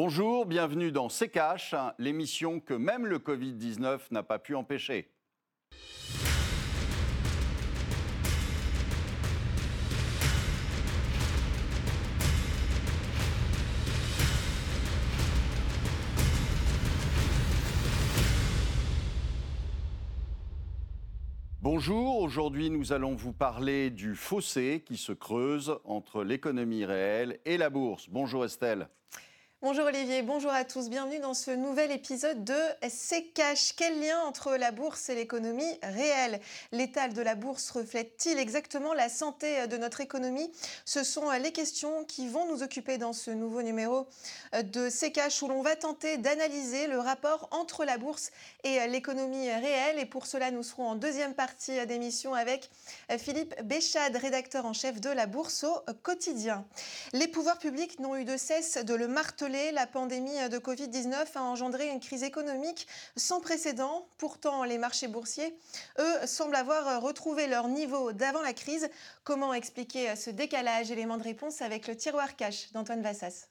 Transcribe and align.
Bonjour, 0.00 0.46
bienvenue 0.46 0.92
dans 0.92 1.08
C'est 1.08 1.28
Cash, 1.28 1.74
l'émission 1.98 2.60
que 2.60 2.72
même 2.72 3.04
le 3.04 3.18
Covid-19 3.18 3.98
n'a 4.12 4.22
pas 4.22 4.38
pu 4.38 4.54
empêcher. 4.54 5.10
Bonjour, 21.60 22.20
aujourd'hui 22.20 22.70
nous 22.70 22.92
allons 22.92 23.16
vous 23.16 23.32
parler 23.32 23.90
du 23.90 24.14
fossé 24.14 24.84
qui 24.86 24.96
se 24.96 25.10
creuse 25.10 25.76
entre 25.82 26.22
l'économie 26.22 26.84
réelle 26.84 27.40
et 27.44 27.56
la 27.56 27.68
bourse. 27.68 28.08
Bonjour 28.08 28.44
Estelle. 28.44 28.88
Bonjour 29.60 29.86
Olivier, 29.86 30.22
bonjour 30.22 30.52
à 30.52 30.62
tous. 30.64 30.88
Bienvenue 30.88 31.18
dans 31.18 31.34
ce 31.34 31.50
nouvel 31.50 31.90
épisode 31.90 32.44
de 32.44 32.54
C'est 32.88 33.24
Cash. 33.34 33.74
Quel 33.74 34.00
lien 34.00 34.20
entre 34.20 34.54
la 34.54 34.70
bourse 34.70 35.08
et 35.08 35.16
l'économie 35.16 35.80
réelle? 35.82 36.38
L'état 36.70 37.08
de 37.08 37.20
la 37.20 37.34
bourse 37.34 37.72
reflète-t-il 37.72 38.38
exactement 38.38 38.94
la 38.94 39.08
santé 39.08 39.66
de 39.66 39.76
notre 39.76 40.00
économie? 40.00 40.48
Ce 40.84 41.02
sont 41.02 41.28
les 41.32 41.50
questions 41.50 42.04
qui 42.04 42.28
vont 42.28 42.46
nous 42.46 42.62
occuper 42.62 42.98
dans 42.98 43.12
ce 43.12 43.32
nouveau 43.32 43.62
numéro 43.62 44.06
de 44.62 44.88
C'est 44.88 45.10
Cash 45.10 45.42
où 45.42 45.48
l'on 45.48 45.62
va 45.62 45.74
tenter 45.74 46.18
d'analyser 46.18 46.86
le 46.86 47.00
rapport 47.00 47.48
entre 47.50 47.84
la 47.84 47.98
bourse 47.98 48.30
et 48.62 48.86
l'économie 48.86 49.50
réelle. 49.50 49.98
Et 49.98 50.06
pour 50.06 50.26
cela, 50.28 50.52
nous 50.52 50.62
serons 50.62 50.86
en 50.86 50.94
deuxième 50.94 51.34
partie 51.34 51.84
d'émission 51.84 52.32
avec 52.32 52.70
Philippe 53.18 53.60
Béchade, 53.64 54.14
rédacteur 54.14 54.66
en 54.66 54.72
chef 54.72 55.00
de 55.00 55.10
la 55.10 55.26
bourse 55.26 55.64
au 55.64 55.82
quotidien. 56.04 56.64
Les 57.12 57.26
pouvoirs 57.26 57.58
publics 57.58 57.98
n'ont 57.98 58.14
eu 58.14 58.24
de 58.24 58.36
cesse 58.36 58.78
de 58.78 58.94
le 58.94 59.08
marteler 59.08 59.47
la 59.48 59.86
pandémie 59.86 60.48
de 60.50 60.58
Covid-19 60.58 61.26
a 61.34 61.42
engendré 61.42 61.88
une 61.88 62.00
crise 62.00 62.22
économique 62.22 62.86
sans 63.16 63.40
précédent. 63.40 64.06
Pourtant, 64.18 64.64
les 64.64 64.76
marchés 64.76 65.08
boursiers, 65.08 65.56
eux, 65.98 66.26
semblent 66.26 66.54
avoir 66.54 67.00
retrouvé 67.00 67.46
leur 67.46 67.68
niveau 67.68 68.12
d'avant 68.12 68.42
la 68.42 68.52
crise. 68.52 68.88
Comment 69.24 69.54
expliquer 69.54 70.14
ce 70.16 70.30
décalage? 70.30 70.90
Élément 70.90 71.16
de 71.16 71.22
réponse 71.22 71.62
avec 71.62 71.88
le 71.88 71.96
tiroir 71.96 72.36
cash 72.36 72.72
d'Antoine 72.72 73.02
Vassas. 73.02 73.48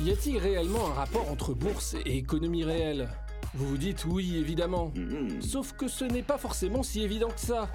Y 0.00 0.10
a-t-il 0.10 0.38
réellement 0.38 0.86
un 0.88 0.94
rapport 0.94 1.30
entre 1.30 1.52
bourse 1.52 1.94
et 2.06 2.16
économie 2.16 2.64
réelle? 2.64 3.08
Vous 3.54 3.68
vous 3.68 3.78
dites 3.78 4.06
oui, 4.06 4.38
évidemment. 4.38 4.90
Mm-hmm. 4.94 5.42
Sauf 5.42 5.74
que 5.74 5.88
ce 5.88 6.04
n'est 6.04 6.22
pas 6.22 6.38
forcément 6.38 6.82
si 6.82 7.02
évident 7.02 7.28
que 7.28 7.40
ça. 7.40 7.68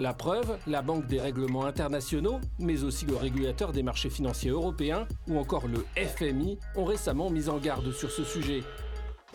La 0.00 0.14
preuve, 0.14 0.58
la 0.68 0.80
Banque 0.80 1.08
des 1.08 1.20
règlements 1.20 1.64
internationaux, 1.64 2.38
mais 2.60 2.84
aussi 2.84 3.04
le 3.04 3.16
régulateur 3.16 3.72
des 3.72 3.82
marchés 3.82 4.10
financiers 4.10 4.50
européens 4.50 5.08
ou 5.26 5.38
encore 5.38 5.66
le 5.66 5.84
FMI 5.96 6.56
ont 6.76 6.84
récemment 6.84 7.30
mis 7.30 7.48
en 7.48 7.58
garde 7.58 7.90
sur 7.90 8.12
ce 8.12 8.22
sujet. 8.22 8.62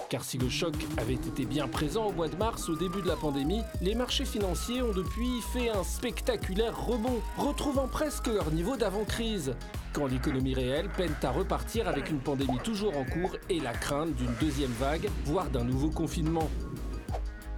Car 0.10 0.24
si 0.24 0.38
le 0.38 0.48
choc 0.48 0.74
avait 0.98 1.16
été 1.16 1.46
bien 1.46 1.68
présent 1.68 2.06
au 2.06 2.12
mois 2.14 2.30
de 2.30 2.38
mars 2.38 2.70
au 2.70 2.78
début 2.78 3.02
de 3.02 3.08
la 3.10 3.18
pandémie, 3.18 3.62
les 3.82 3.94
marchés 3.94 4.24
financiers 4.24 4.82
ont 4.82 4.94
depuis 4.94 5.42
fait 5.52 5.70
un 5.70 5.84
spectaculaire 5.84 6.80
rebond, 6.86 7.20
retrouvant 7.38 7.90
presque 7.90 8.28
leur 8.28 8.50
niveau 8.50 8.78
d'avant-crise, 8.78 9.56
quand 9.92 10.08
l'économie 10.08 10.54
réelle 10.54 10.90
peine 10.96 11.16
à 11.24 11.32
repartir 11.32 11.90
avec 11.90 12.10
une 12.10 12.20
pandémie 12.20 12.60
toujours 12.64 12.98
en 12.98 13.04
cours 13.04 13.36
et 13.50 13.60
la 13.60 13.74
crainte 13.74 14.16
d'une 14.16 14.34
deuxième 14.40 14.72
vague, 14.80 15.10
voire 15.26 15.50
d'un 15.50 15.66
nouveau 15.66 15.90
confinement. 15.90 16.50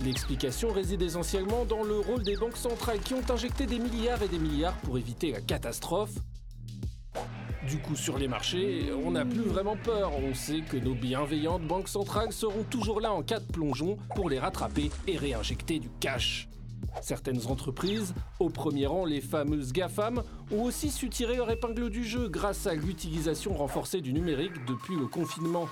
L'explication 0.02 0.72
réside 0.72 1.02
essentiellement 1.02 1.66
dans 1.66 1.84
le 1.84 2.00
rôle 2.00 2.24
des 2.24 2.36
banques 2.36 2.58
centrales 2.58 3.00
qui 3.00 3.14
ont 3.14 3.24
injecté 3.30 3.66
des 3.66 3.80
milliards 3.80 4.22
et 4.22 4.28
des 4.28 4.40
milliards 4.40 4.78
pour 4.80 4.98
éviter 4.98 5.32
la 5.32 5.42
catastrophe. 5.42 6.12
Du 7.68 7.80
coup, 7.80 7.96
sur 7.96 8.20
les 8.20 8.28
marchés, 8.28 8.92
on 9.04 9.12
n'a 9.12 9.26
plus 9.26 9.42
vraiment 9.42 9.78
peur. 9.78 10.12
On 10.20 10.36
sait 10.36 10.62
que 10.62 10.78
nos 10.78 10.94
bienveillantes 10.94 11.64
banques 11.64 11.88
centrales 11.88 12.32
seront 12.32 12.64
toujours 12.64 13.02
là 13.02 13.12
en 13.12 13.24
cas 13.24 13.40
de 13.40 13.52
plongeon 13.52 13.98
pour 14.16 14.30
les 14.30 14.38
rattraper 14.38 14.92
et 15.08 15.18
réinjecter 15.18 15.80
du 15.80 15.90
cash. 16.00 16.48
Certaines 17.02 17.48
entreprises, 17.48 18.14
au 18.40 18.50
premier 18.50 18.86
rang 18.86 19.06
les 19.06 19.22
fameuses 19.22 19.74
GAFAM, 19.74 20.22
ont 20.52 20.64
aussi 20.64 20.92
su 20.92 21.10
tirer 21.10 21.38
leur 21.38 21.50
épingle 21.50 21.90
du 21.90 22.04
jeu 22.04 22.30
grâce 22.30 22.68
à 22.68 22.76
l'utilisation 22.76 23.54
renforcée 23.54 24.02
du 24.02 24.14
numérique 24.14 24.66
depuis 24.68 24.96
le 24.96 25.08
confinement. 25.08 25.68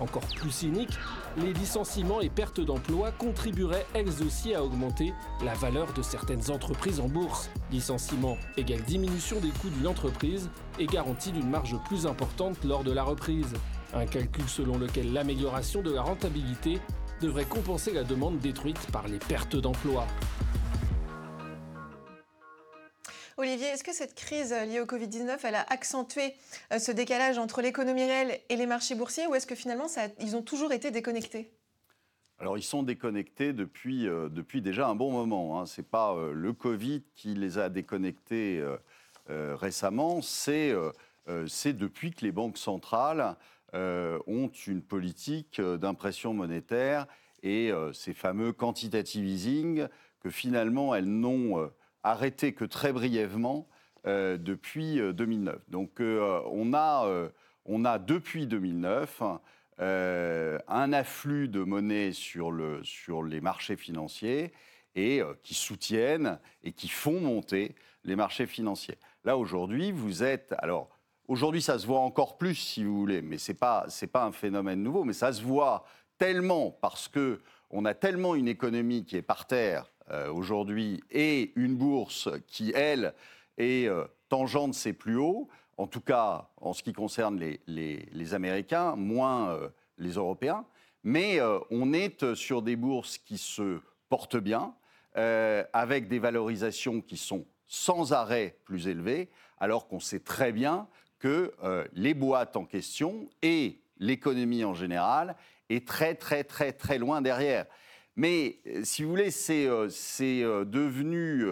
Encore 0.00 0.26
plus 0.36 0.50
cynique, 0.50 0.96
les 1.36 1.52
licenciements 1.52 2.20
et 2.20 2.28
pertes 2.28 2.60
d'emplois 2.60 3.10
contribueraient 3.10 3.86
elles 3.94 4.22
aussi 4.22 4.54
à 4.54 4.62
augmenter 4.62 5.12
la 5.44 5.54
valeur 5.54 5.92
de 5.92 6.02
certaines 6.02 6.50
entreprises 6.50 7.00
en 7.00 7.08
bourse. 7.08 7.50
Licenciement 7.70 8.36
égale 8.56 8.82
diminution 8.82 9.40
des 9.40 9.50
coûts 9.50 9.70
d'une 9.70 9.88
entreprise 9.88 10.50
et 10.78 10.86
garantie 10.86 11.32
d'une 11.32 11.50
marge 11.50 11.76
plus 11.86 12.06
importante 12.06 12.62
lors 12.64 12.84
de 12.84 12.92
la 12.92 13.02
reprise. 13.02 13.52
Un 13.92 14.06
calcul 14.06 14.48
selon 14.48 14.78
lequel 14.78 15.12
l'amélioration 15.12 15.82
de 15.82 15.92
la 15.92 16.02
rentabilité 16.02 16.78
devrait 17.20 17.44
compenser 17.44 17.92
la 17.92 18.04
demande 18.04 18.38
détruite 18.38 18.86
par 18.92 19.08
les 19.08 19.18
pertes 19.18 19.56
d'emplois. 19.56 20.06
Olivier, 23.38 23.68
est-ce 23.68 23.84
que 23.84 23.94
cette 23.94 24.16
crise 24.16 24.52
liée 24.52 24.80
au 24.80 24.84
Covid-19, 24.84 25.38
elle 25.44 25.54
a 25.54 25.64
accentué 25.68 26.34
euh, 26.72 26.80
ce 26.80 26.90
décalage 26.90 27.38
entre 27.38 27.62
l'économie 27.62 28.02
réelle 28.02 28.40
et 28.48 28.56
les 28.56 28.66
marchés 28.66 28.96
boursiers 28.96 29.28
ou 29.28 29.34
est-ce 29.36 29.46
que 29.46 29.54
finalement, 29.54 29.86
ils 30.20 30.34
ont 30.34 30.42
toujours 30.42 30.72
été 30.72 30.90
déconnectés? 30.90 31.48
Alors 32.40 32.58
ils 32.58 32.64
sont 32.64 32.82
déconnectés 32.82 33.52
depuis, 33.52 34.08
euh, 34.08 34.28
depuis 34.28 34.60
déjà 34.60 34.88
un 34.88 34.96
bon 34.96 35.12
moment. 35.12 35.60
Hein. 35.60 35.66
Ce 35.66 35.80
n'est 35.80 35.86
pas 35.86 36.16
euh, 36.16 36.32
le 36.32 36.52
Covid 36.52 37.04
qui 37.14 37.34
les 37.34 37.58
a 37.58 37.68
déconnectés 37.68 38.64
récemment, 39.28 40.22
c'est 40.22 40.72
depuis 41.26 42.12
que 42.12 42.24
les 42.24 42.32
banques 42.32 42.56
centrales 42.56 43.36
ont 43.74 44.50
une 44.66 44.80
politique 44.80 45.60
d'impression 45.60 46.32
monétaire 46.32 47.06
et 47.42 47.70
ces 47.92 48.14
fameux 48.14 48.54
quantitative 48.54 49.26
easing 49.26 49.86
que 50.20 50.30
finalement 50.30 50.94
elles 50.94 51.10
n'ont 51.10 51.70
arrêté 52.10 52.52
que 52.52 52.64
très 52.64 52.92
brièvement 52.92 53.68
euh, 54.06 54.36
depuis 54.38 55.00
2009. 55.12 55.54
Euh, 55.54 55.58
Donc 55.68 56.00
euh, 56.00 56.40
on, 56.50 56.74
a, 56.74 57.28
on 57.64 57.84
a 57.84 57.98
depuis 57.98 58.46
2009 58.46 59.22
un 59.80 60.92
afflux 60.92 61.48
de 61.48 61.62
monnaie 61.62 62.12
sur, 62.12 62.50
le, 62.50 62.82
sur 62.82 63.22
les 63.22 63.40
marchés 63.40 63.76
financiers 63.76 64.52
et 64.96 65.22
qui 65.44 65.54
soutiennent 65.54 66.40
et 66.64 66.72
qui 66.72 66.88
font 66.88 67.20
monter 67.20 67.76
les 68.02 68.16
marchés 68.16 68.46
financiers. 68.46 68.98
Là 69.24 69.36
aujourd'hui, 69.36 69.92
vous 69.92 70.22
êtes 70.22 70.54
alors 70.58 70.88
Aujourd'hui, 71.28 71.60
ça 71.60 71.78
se 71.78 71.86
voit 71.86 72.00
encore 72.00 72.38
plus, 72.38 72.54
si 72.54 72.84
vous 72.84 72.98
voulez, 72.98 73.20
mais 73.20 73.36
ce 73.36 73.52
n'est 73.52 73.58
pas, 73.58 73.86
pas 74.10 74.24
un 74.24 74.32
phénomène 74.32 74.82
nouveau, 74.82 75.04
mais 75.04 75.12
ça 75.12 75.30
se 75.30 75.42
voit 75.42 75.84
tellement 76.16 76.70
parce 76.70 77.06
que 77.06 77.42
on 77.68 77.84
a 77.84 77.92
tellement 77.92 78.34
une 78.34 78.48
économie 78.48 79.04
qui 79.04 79.16
est 79.16 79.22
par 79.22 79.46
terre 79.46 79.92
euh, 80.10 80.32
aujourd'hui 80.32 81.02
et 81.10 81.52
une 81.56 81.76
bourse 81.76 82.30
qui, 82.46 82.72
elle, 82.74 83.14
est 83.58 83.88
euh, 83.88 84.04
tangente 84.28 84.74
ses 84.74 84.92
plus 84.92 85.16
hauts, 85.16 85.48
en 85.76 85.86
tout 85.86 86.00
cas 86.00 86.48
en 86.56 86.72
ce 86.72 86.82
qui 86.82 86.92
concerne 86.92 87.38
les, 87.38 87.60
les, 87.66 88.34
Américains, 88.34 88.96
moins 88.96 89.50
euh, 89.50 89.68
les 89.98 90.12
Européens. 90.12 90.64
Mais 91.04 91.40
on 91.70 91.92
est 91.92 92.34
sur 92.34 92.60
des 92.60 92.74
bourses 92.74 93.18
qui 93.18 93.38
se 93.38 93.80
portent 94.08 94.36
bien, 94.36 94.74
avec 95.14 96.08
des 96.08 96.18
valorisations 96.18 97.00
qui 97.00 97.16
sont 97.16 97.46
sans 97.66 98.12
arrêt 98.12 98.56
plus 98.64 98.88
élevées, 98.88 99.30
alors 99.58 99.86
qu'on 99.86 100.00
sait 100.00 100.18
très 100.18 100.52
bien 100.52 100.88
que 101.20 101.54
les 101.92 102.14
boîtes 102.14 102.56
en 102.56 102.64
question 102.64 103.30
et 103.42 103.80
l'économie 103.98 104.64
en 104.64 104.74
général 104.74 105.36
est 105.70 105.86
très 105.86 106.14
très 106.14 106.44
très 106.44 106.72
très 106.72 106.98
loin 106.98 107.22
derrière. 107.22 107.66
Mais 108.18 108.58
euh, 108.66 108.80
si 108.82 109.04
vous 109.04 109.10
voulez, 109.10 109.30
c'est 109.30 109.66
euh, 109.68 109.88
euh, 110.20 110.64
devenu 110.64 111.46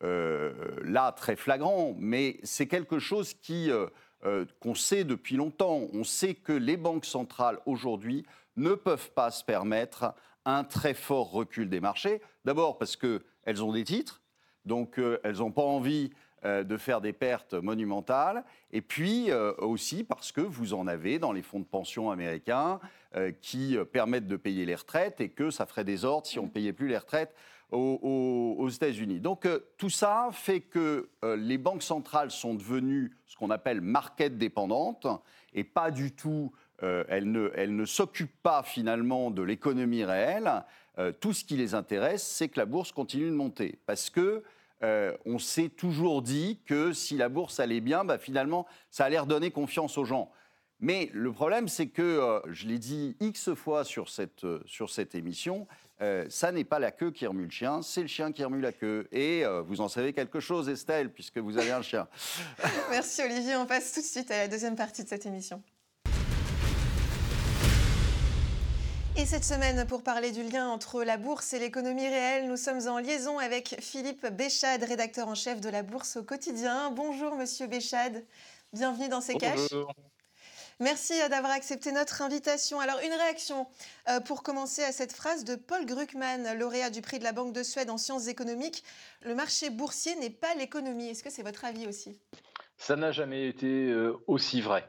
là 0.00 1.12
très 1.12 1.36
flagrant, 1.36 1.94
mais 1.98 2.40
c'est 2.42 2.66
quelque 2.66 2.98
chose 2.98 3.34
qui 3.34 3.70
qu'on 4.60 4.74
sait 4.74 5.04
depuis 5.04 5.36
longtemps. 5.36 5.88
On 5.92 6.04
sait 6.04 6.34
que 6.34 6.52
les 6.52 6.76
banques 6.76 7.04
centrales 7.04 7.58
aujourd'hui 7.66 8.24
ne 8.56 8.74
peuvent 8.74 9.10
pas 9.12 9.30
se 9.30 9.44
permettre 9.44 10.14
un 10.44 10.64
très 10.64 10.94
fort 10.94 11.30
recul 11.30 11.68
des 11.68 11.80
marchés. 11.80 12.20
D'abord 12.44 12.78
parce 12.78 12.96
qu'elles 12.96 13.64
ont 13.64 13.72
des 13.72 13.84
titres, 13.84 14.20
donc 14.64 15.00
elles 15.22 15.38
n'ont 15.38 15.52
pas 15.52 15.62
envie 15.62 16.10
de 16.44 16.76
faire 16.76 17.00
des 17.00 17.12
pertes 17.12 17.54
monumentales, 17.54 18.44
et 18.72 18.82
puis 18.82 19.30
euh, 19.30 19.54
aussi 19.58 20.04
parce 20.04 20.32
que 20.32 20.40
vous 20.40 20.74
en 20.74 20.86
avez 20.86 21.18
dans 21.18 21.32
les 21.32 21.42
fonds 21.42 21.60
de 21.60 21.64
pension 21.64 22.10
américains 22.10 22.78
euh, 23.14 23.32
qui 23.40 23.76
permettent 23.90 24.26
de 24.26 24.36
payer 24.36 24.66
les 24.66 24.74
retraites 24.74 25.20
et 25.20 25.30
que 25.30 25.50
ça 25.50 25.66
ferait 25.66 25.84
des 25.84 26.04
ordres 26.04 26.26
si 26.26 26.38
on 26.38 26.44
ne 26.44 26.50
payait 26.50 26.72
plus 26.72 26.88
les 26.88 26.98
retraites 26.98 27.34
aux, 27.72 28.68
États-Unis. 28.68 29.18
Donc 29.18 29.48
tout 29.76 29.90
ça 29.90 30.28
fait 30.30 30.60
que 30.60 31.08
les 31.36 31.58
banques 31.58 31.82
centrales 31.82 32.30
sont 32.30 32.54
devenues 32.54 33.16
ce 33.26 33.34
qu'on 33.34 33.50
appelle 33.50 33.80
market 33.80 34.38
dépendantes 34.38 35.08
et 35.52 35.64
pas 35.64 35.90
du 35.90 36.12
tout, 36.12 36.52
elles 36.80 37.28
ne, 37.28 37.50
elles 37.56 37.74
ne 37.74 37.84
s'occupent 37.84 38.40
pas 38.42 38.62
finalement 38.62 39.32
de 39.32 39.42
l'économie 39.42 40.04
réelle. 40.04 40.62
tout 41.18 41.32
ce 41.32 41.44
qui 41.44 41.56
les 41.56 41.74
intéresse, 41.74 42.22
c'est 42.22 42.48
que 42.48 42.60
la 42.60 42.66
bourse 42.66 42.92
continue 42.92 43.30
de 43.30 43.34
monter 43.34 43.80
parce 43.84 44.10
que 44.10 44.44
on 44.82 45.38
s'est 45.38 45.68
toujours 45.68 46.22
dit 46.22 46.60
que 46.66 46.92
si 46.92 47.16
la 47.16 47.28
bourse 47.28 47.60
allait 47.60 47.80
bien, 47.80 48.04
bah, 48.04 48.18
finalement, 48.18 48.66
ça 48.90 49.04
allait 49.04 49.18
redonner 49.18 49.50
confiance 49.50 49.98
aux 49.98 50.04
gens. 50.04 50.30
Mais 50.78 51.10
le 51.14 51.32
problème, 51.32 51.68
c'est 51.68 51.86
que, 51.86 52.42
je 52.50 52.66
l'ai 52.66 52.78
dit 52.78 53.16
X 53.20 53.54
fois 53.54 53.84
sur 53.84 54.08
cette, 54.10 54.46
sur 54.66 54.90
cette 54.90 55.14
émission, 55.14 55.66
ça 56.28 56.52
n'est 56.52 56.64
pas 56.64 56.78
la 56.78 56.90
queue 56.90 57.10
qui 57.10 57.26
remue 57.26 57.44
le 57.44 57.50
chien, 57.50 57.80
c'est 57.80 58.02
le 58.02 58.08
chien 58.08 58.30
qui 58.30 58.44
remue 58.44 58.60
la 58.60 58.72
queue. 58.72 59.08
Et 59.10 59.44
vous 59.66 59.80
en 59.80 59.88
savez 59.88 60.12
quelque 60.12 60.40
chose, 60.40 60.68
Estelle, 60.68 61.10
puisque 61.10 61.38
vous 61.38 61.56
avez 61.56 61.72
un 61.72 61.82
chien. 61.82 62.06
Merci 62.90 63.22
Olivier, 63.22 63.56
on 63.56 63.64
passe 63.64 63.92
tout 63.94 64.00
de 64.00 64.06
suite 64.06 64.30
à 64.30 64.36
la 64.36 64.48
deuxième 64.48 64.76
partie 64.76 65.02
de 65.02 65.08
cette 65.08 65.24
émission. 65.24 65.62
Et 69.18 69.24
cette 69.24 69.44
semaine, 69.44 69.86
pour 69.86 70.02
parler 70.02 70.30
du 70.30 70.42
lien 70.42 70.68
entre 70.68 71.02
la 71.02 71.16
bourse 71.16 71.54
et 71.54 71.58
l'économie 71.58 72.06
réelle, 72.06 72.48
nous 72.48 72.58
sommes 72.58 72.86
en 72.86 72.98
liaison 72.98 73.38
avec 73.38 73.76
Philippe 73.80 74.26
Béchade, 74.26 74.82
rédacteur 74.82 75.26
en 75.26 75.34
chef 75.34 75.58
de 75.62 75.70
la 75.70 75.82
Bourse 75.82 76.16
au 76.16 76.22
quotidien. 76.22 76.90
Bonjour 76.90 77.34
Monsieur 77.34 77.66
Béchade, 77.66 78.22
bienvenue 78.74 79.08
dans 79.08 79.22
ces 79.22 79.36
caches. 79.36 79.72
Merci 80.80 81.14
d'avoir 81.30 81.52
accepté 81.52 81.92
notre 81.92 82.20
invitation. 82.20 82.78
Alors, 82.78 82.98
une 83.02 83.14
réaction 83.14 83.66
euh, 84.10 84.20
pour 84.20 84.42
commencer 84.42 84.84
à 84.84 84.92
cette 84.92 85.14
phrase 85.14 85.44
de 85.44 85.54
Paul 85.54 85.86
Gruckmann, 85.86 86.52
lauréat 86.58 86.90
du 86.90 87.00
prix 87.00 87.18
de 87.18 87.24
la 87.24 87.32
Banque 87.32 87.54
de 87.54 87.62
Suède 87.62 87.88
en 87.88 87.96
sciences 87.96 88.26
économiques. 88.26 88.84
Le 89.22 89.34
marché 89.34 89.70
boursier 89.70 90.14
n'est 90.16 90.28
pas 90.28 90.54
l'économie. 90.56 91.08
Est-ce 91.08 91.22
que 91.22 91.30
c'est 91.30 91.42
votre 91.42 91.64
avis 91.64 91.86
aussi? 91.86 92.20
Ça 92.76 92.96
n'a 92.96 93.12
jamais 93.12 93.48
été 93.48 93.66
euh, 93.66 94.12
aussi 94.26 94.60
vrai. 94.60 94.86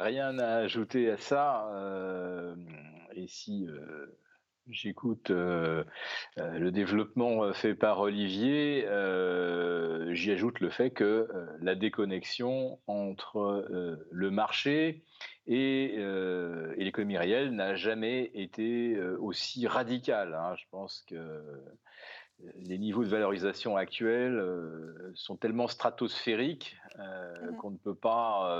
Rien 0.00 0.38
à 0.38 0.54
ajouter 0.54 1.10
à 1.10 1.18
ça. 1.18 1.68
Euh, 1.74 2.54
et 3.12 3.26
si 3.28 3.66
euh, 3.68 4.06
j'écoute 4.70 5.30
euh, 5.30 5.84
le 6.38 6.70
développement 6.70 7.52
fait 7.52 7.74
par 7.74 8.00
Olivier, 8.00 8.86
j'y 10.14 10.30
ajoute 10.30 10.60
le 10.60 10.70
fait 10.70 10.90
que 10.90 11.28
la 11.60 11.74
déconnexion 11.74 12.78
entre 12.86 13.68
le 14.10 14.30
marché 14.30 15.04
et, 15.46 15.98
l'économie 16.78 17.18
réelle 17.18 17.50
n'a 17.50 17.74
jamais 17.74 18.30
été 18.32 18.98
aussi 19.18 19.66
radicale. 19.66 20.32
Hein. 20.32 20.54
Je 20.56 20.64
pense 20.70 21.04
que 21.10 21.42
les 22.54 22.78
niveaux 22.78 23.04
de 23.04 23.10
valorisation 23.10 23.76
actuels 23.76 24.42
sont 25.14 25.36
tellement 25.36 25.68
stratosphériques 25.68 26.78
mmh 26.96 27.56
qu'on 27.58 27.70
ne 27.70 27.76
peut 27.76 27.94
pas 27.94 28.56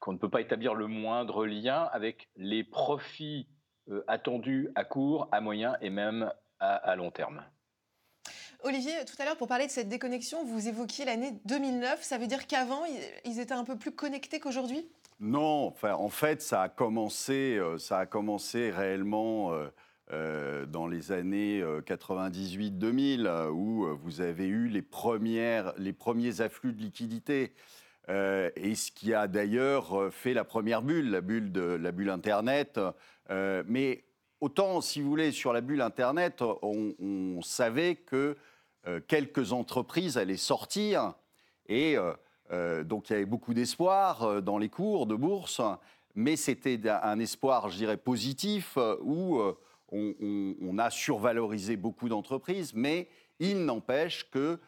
qu'on 0.00 0.12
ne 0.12 0.18
peut 0.18 0.30
pas 0.30 0.40
établir 0.40 0.74
le 0.74 0.86
moindre 0.86 1.46
lien 1.46 1.88
avec 1.92 2.28
les 2.36 2.64
profits 2.64 3.48
euh, 3.90 4.04
attendus 4.06 4.70
à 4.74 4.84
court, 4.84 5.28
à 5.32 5.40
moyen 5.40 5.76
et 5.80 5.90
même 5.90 6.32
à, 6.60 6.94
long 6.94 7.10
terme. 7.10 7.42
Olivier, 8.62 8.92
tout 9.06 9.14
à 9.18 9.24
l'heure, 9.24 9.38
pour 9.38 9.48
parler 9.48 9.66
de 9.66 9.70
cette 9.70 9.88
déconnexion, 9.88 10.44
vous 10.44 10.68
évoquiez 10.68 11.06
l'année 11.06 11.32
2009. 11.46 12.02
Ça 12.02 12.18
veut 12.18 12.26
dire 12.26 12.46
qu'avant, 12.46 12.82
ils 13.24 13.40
étaient 13.40 13.54
un 13.54 13.64
peu 13.64 13.78
plus 13.78 13.92
connectés 13.92 14.40
qu'aujourd'hui? 14.40 14.86
Non, 15.20 15.68
enfin, 15.68 15.94
en 15.94 16.10
fait, 16.10 16.42
ça 16.42 16.62
a 16.62 16.68
commencé, 16.68 17.56
euh, 17.56 17.78
ça 17.78 18.00
a 18.00 18.06
commencé 18.06 18.70
réellement 18.70 19.52
euh, 20.12 20.66
dans 20.66 20.86
les 20.86 21.12
années 21.12 21.62
98-2000, 21.62 23.48
où 23.48 23.86
vous 23.96 24.20
avez 24.20 24.46
eu 24.46 24.68
les, 24.68 24.82
premières, 24.82 25.72
les 25.78 25.94
premiers 25.94 26.42
afflux 26.42 26.74
de 26.74 26.82
liquidités. 26.82 27.54
Euh, 28.08 28.50
et 28.56 28.74
ce 28.74 28.90
qui 28.90 29.14
a 29.14 29.28
d'ailleurs 29.28 29.94
euh, 29.94 30.10
fait 30.10 30.34
la 30.34 30.44
première 30.44 30.82
bulle, 30.82 31.10
la 31.10 31.20
bulle 31.20 31.52
de 31.52 31.60
la 31.60 31.92
bulle 31.92 32.10
Internet. 32.10 32.80
Euh, 33.30 33.62
mais 33.66 34.04
autant, 34.40 34.80
si 34.80 35.00
vous 35.00 35.08
voulez, 35.08 35.32
sur 35.32 35.52
la 35.52 35.60
bulle 35.60 35.82
Internet, 35.82 36.42
on, 36.62 37.40
savait 37.42 37.96
que 37.96 38.36
quelques 39.08 39.52
entreprises 39.52 40.16
allaient 40.16 40.36
sortir, 40.36 41.14
et 41.68 41.96
donc 42.84 43.08
il 43.08 43.12
y 43.12 43.16
avait 43.16 43.26
beaucoup 43.26 43.52
d'espoir 43.52 44.42
dans 44.42 44.56
les 44.56 44.70
cours 44.70 45.06
de 45.06 45.14
bourse, 45.14 45.60
mais 46.14 46.36
c'était 46.36 46.80
un 46.88 47.18
espoir, 47.18 47.68
je 47.68 47.76
dirais, 47.76 47.98
positif, 47.98 48.78
où 49.02 49.40
on, 49.92 50.14
on 50.62 50.78
a 50.78 50.90
survalorisé 50.90 51.76
beaucoup 51.76 52.08
d'entreprises, 52.08 52.72
mais 52.74 53.08
il 53.38 53.64
n'empêche 53.66 54.30
que 54.30 54.58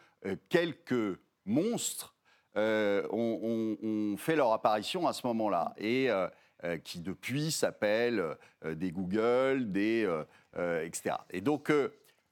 quelques 0.49 1.17
monstres 1.45 2.12
euh, 2.55 3.07
ont, 3.09 4.15
fait 4.17 4.35
leur 4.35 4.53
apparition 4.53 5.07
à 5.07 5.13
ce 5.13 5.25
moment-là 5.27 5.73
et 5.77 6.09
euh, 6.09 6.27
euh, 6.63 6.77
qui 6.77 6.99
depuis 6.99 7.51
s'appellent 7.51 8.23
des 8.63 8.91
Google, 8.91 9.71
des 9.71 10.07
etc. 10.55 11.15
Et 11.31 11.41
donc 11.41 11.71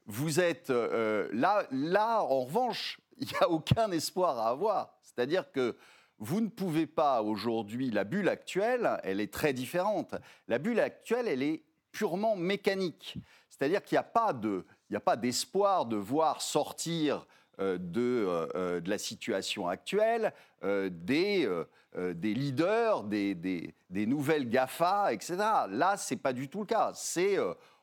vous 0.06 0.40
êtes 0.40 0.70
là, 0.70 1.66
là 1.70 2.22
en 2.22 2.42
revanche, 2.42 3.00
il 3.18 3.26
n'y 3.26 3.36
a 3.40 3.48
aucun 3.50 3.90
espoir 3.90 4.38
à 4.38 4.50
avoir. 4.50 4.94
C'est-à-dire 5.02 5.50
que 5.50 5.76
vous 6.18 6.40
ne 6.40 6.48
pouvez 6.48 6.86
pas 6.86 7.22
aujourd'hui, 7.22 7.90
la 7.90 8.04
bulle 8.04 8.28
actuelle, 8.28 9.00
elle 9.02 9.20
est 9.20 9.32
très 9.32 9.52
différente. 9.52 10.14
La 10.46 10.58
bulle 10.58 10.78
actuelle, 10.78 11.26
elle 11.26 11.42
est 11.42 11.64
purement 11.90 12.36
mécanique. 12.36 13.18
C'est-à-dire 13.50 13.82
qu'il 13.82 13.96
n'y 13.96 14.00
a 14.00 14.04
pas 14.04 14.32
de, 14.32 14.64
il 14.88 14.92
n'y 14.92 14.96
a 14.96 15.00
pas 15.00 15.16
d'espoir 15.16 15.86
de 15.86 15.96
voir 15.96 16.40
sortir 16.40 17.16
euh, 17.16 17.26
de, 17.58 18.00
euh, 18.00 18.46
euh, 18.54 18.80
de, 18.80 18.90
la 18.90 18.98
situation 18.98 19.68
actuelle, 19.68 20.32
des, 20.62 21.48
des 21.96 22.34
leaders, 22.34 23.02
des, 23.04 23.34
des, 23.34 23.74
des, 23.90 24.06
nouvelles 24.06 24.48
GAFA, 24.48 25.12
etc. 25.12 25.36
Là, 25.68 25.96
ce 25.96 26.14
n'est 26.14 26.20
pas 26.20 26.32
du 26.32 26.48
tout 26.48 26.60
le 26.60 26.66
cas. 26.66 26.92
C'est 26.94 27.36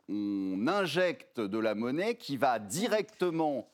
on 0.08 0.68
injecte 0.68 1.40
de 1.40 1.60
la 1.60 1.76
monnaie 1.76 2.16
qui 2.16 2.38
va 2.38 2.58
directement, 2.58 3.70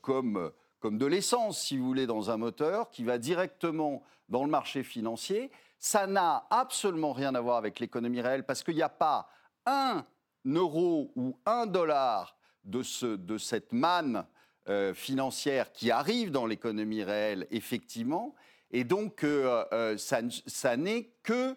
comme, 0.00 0.52
comme 0.78 0.96
de 0.96 1.06
l'essence, 1.06 1.60
si 1.60 1.76
vous 1.76 1.86
voulez, 1.86 2.06
dans 2.06 2.30
un 2.30 2.36
moteur, 2.36 2.90
qui 2.90 3.02
va 3.02 3.18
directement 3.18 4.02
dans 4.28 4.44
le 4.44 4.50
marché 4.50 4.82
financier. 4.82 5.50
Ça 5.78 6.06
n'a 6.06 6.46
absolument 6.50 7.12
rien 7.12 7.34
à 7.34 7.40
voir 7.40 7.56
avec 7.56 7.80
l'économie 7.80 8.20
réelle 8.20 8.44
parce 8.44 8.62
qu'il 8.62 8.76
n'y 8.76 8.82
a 8.82 8.88
pas 8.88 9.28
un 9.66 10.04
euro 10.46 11.12
ou 11.16 11.36
un 11.44 11.66
dollar 11.66 12.36
de, 12.64 12.82
ce, 12.82 13.06
de 13.06 13.38
cette 13.38 13.72
manne 13.72 14.24
euh, 14.68 14.94
financière 14.94 15.72
qui 15.72 15.90
arrive 15.90 16.30
dans 16.30 16.46
l'économie 16.46 17.04
réelle, 17.04 17.46
effectivement, 17.50 18.34
et 18.72 18.84
donc 18.84 19.22
euh, 19.22 19.64
euh, 19.72 19.96
ça, 19.96 20.76
n'est 20.76 21.10
que 21.22 21.56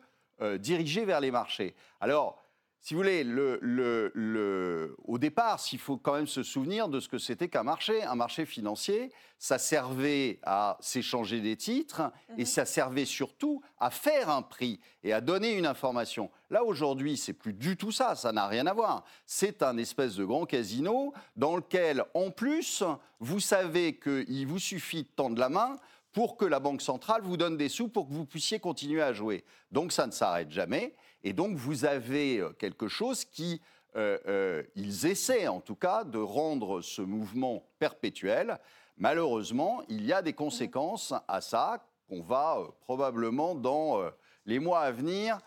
dirigé 0.57 1.03
vers 1.03 1.19
les 1.19 1.31
marchés. 1.31 1.75
Alors, 1.99 2.38
si 2.81 2.93
vous 2.93 3.01
voulez, 3.01 3.25
le, 3.25 4.95
au 5.03 5.17
départ, 5.17 5.59
s'il 5.59 5.79
faut 5.79 5.97
quand 5.97 6.13
même 6.13 6.27
se 6.27 6.43
souvenir 6.43 6.87
de 6.87 7.01
ce 7.01 7.09
que 7.09 7.17
c'était 7.17 7.49
qu'un 7.49 7.63
marché. 7.63 8.03
Un 8.03 8.15
marché 8.15 8.45
financier, 8.45 9.11
ça 9.37 9.57
servait 9.57 10.39
à 10.43 10.77
s'échanger 10.79 11.41
des 11.41 11.57
titres 11.57 12.01
et 12.37 12.41
mhm. 12.41 12.45
ça 12.45 12.65
servait 12.65 13.05
surtout 13.05 13.61
à 13.79 13.89
faire 13.89 14.29
un 14.29 14.41
prix 14.41 14.79
et 15.03 15.11
à 15.11 15.19
donner 15.19 15.53
une 15.53 15.65
information. 15.65 16.31
Là, 16.49 16.63
aujourd'hui, 16.63 17.17
c'est 17.17 17.33
plus 17.33 17.53
du 17.53 17.75
tout 17.75 17.91
ça, 17.91 18.15
ça 18.15 18.31
n'a 18.31 18.47
rien 18.47 18.65
à 18.65 18.73
voir. 18.73 19.03
C'est 19.25 19.61
un 19.61 19.77
espèce 19.77 20.15
de 20.15 20.23
grand 20.23 20.45
casino 20.45 21.13
dans 21.35 21.57
lequel, 21.57 22.05
en 22.13 22.31
plus, 22.31 22.83
vous 23.19 23.41
savez 23.41 23.99
qu'il 23.99 24.47
vous 24.47 24.59
suffit 24.59 25.03
de 25.03 25.09
tendre 25.15 25.37
la 25.37 25.49
main 25.49 25.75
pour 26.13 26.37
que 26.37 26.45
la 26.45 26.59
Banque 26.59 26.81
centrale 26.81 27.21
vous 27.23 27.37
donne 27.37 27.57
des 27.57 27.69
sous 27.69 27.87
pour 27.87 28.07
que 28.07 28.13
vous 28.13 28.25
puissiez 28.25 28.59
continuer 28.59 29.01
à 29.01 29.13
jouer. 29.13 29.43
Donc 29.71 29.91
ça 29.91 30.07
ne 30.07 30.11
s'arrête 30.11 30.51
jamais. 30.51 30.95
Et 31.23 31.33
donc 31.33 31.55
vous 31.55 31.85
avez 31.85 32.37
euh, 32.37 32.49
quelque 32.51 32.87
chose 32.87 33.25
qui, 33.25 33.61
euh, 33.95 34.17
euh, 34.27 34.63
ils 34.75 35.05
essaient 35.05 35.47
en 35.47 35.59
tout 35.59 35.75
cas 35.75 36.03
de 36.03 36.19
rendre 36.19 36.81
ce 36.81 37.01
mouvement 37.01 37.63
perpétuel. 37.79 38.59
Malheureusement, 38.97 39.81
il 39.89 40.05
y 40.05 40.13
a 40.13 40.21
des 40.21 40.33
conséquences 40.33 41.13
à 41.27 41.41
ça 41.41 41.85
qu'on 42.07 42.21
va 42.21 42.59
probablement 42.81 43.55
dans 43.55 44.01
les 44.45 44.59
mois 44.59 44.81
à 44.81 44.91
venir 44.91 45.39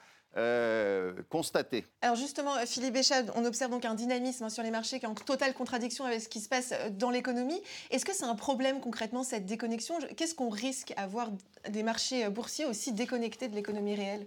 constater. 1.28 1.84
Alors 2.00 2.16
justement, 2.16 2.54
Philippe 2.64 2.94
Béchade, 2.94 3.30
on 3.34 3.44
observe 3.44 3.70
donc 3.70 3.84
un 3.84 3.94
dynamisme 3.94 4.44
hein, 4.44 4.48
sur 4.48 4.62
les 4.62 4.70
marchés 4.70 4.98
qui 4.98 5.04
est 5.04 5.08
en 5.08 5.14
totale 5.14 5.52
contradiction 5.52 6.06
avec 6.06 6.22
ce 6.22 6.30
qui 6.30 6.40
se 6.40 6.48
passe 6.48 6.72
dans 6.92 7.10
l'économie. 7.10 7.60
Est-ce 7.90 8.06
que 8.06 8.14
c'est 8.14 8.24
un 8.24 8.36
problème 8.36 8.80
concrètement 8.80 9.22
cette 9.22 9.44
déconnexion? 9.44 9.98
Qu'est-ce 10.16 10.34
qu'on 10.34 10.48
risque 10.48 10.94
à 10.96 11.06
voir 11.06 11.28
des 11.68 11.82
marchés 11.82 12.26
boursiers 12.30 12.64
aussi 12.64 12.92
déconnectés 12.92 13.48
de 13.48 13.54
l'économie 13.54 13.96
réelle? 13.96 14.26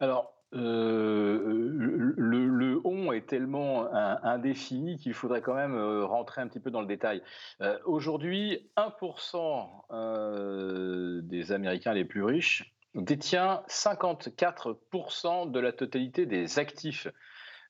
Alors, 0.00 0.34
euh, 0.54 2.14
le, 2.16 2.80
on 2.84 3.12
est 3.12 3.26
tellement 3.26 3.92
indéfini 3.94 4.96
qu'il 4.96 5.14
faudrait 5.14 5.42
quand 5.42 5.54
même 5.54 5.76
euh, 5.76 6.04
rentrer 6.04 6.40
un 6.40 6.48
petit 6.48 6.58
peu 6.58 6.70
dans 6.70 6.80
le 6.80 6.86
détail. 6.86 7.22
Euh, 7.60 7.78
aujourd'hui, 7.84 8.70
1% 8.76 11.22
des 11.22 11.52
Américains 11.52 11.92
les 11.92 12.04
plus 12.04 12.24
riches 12.24 12.74
détient 12.94 13.62
54% 13.68 15.50
de 15.50 15.60
la 15.60 15.72
totalité 15.72 16.26
des 16.26 16.58
actifs 16.58 17.06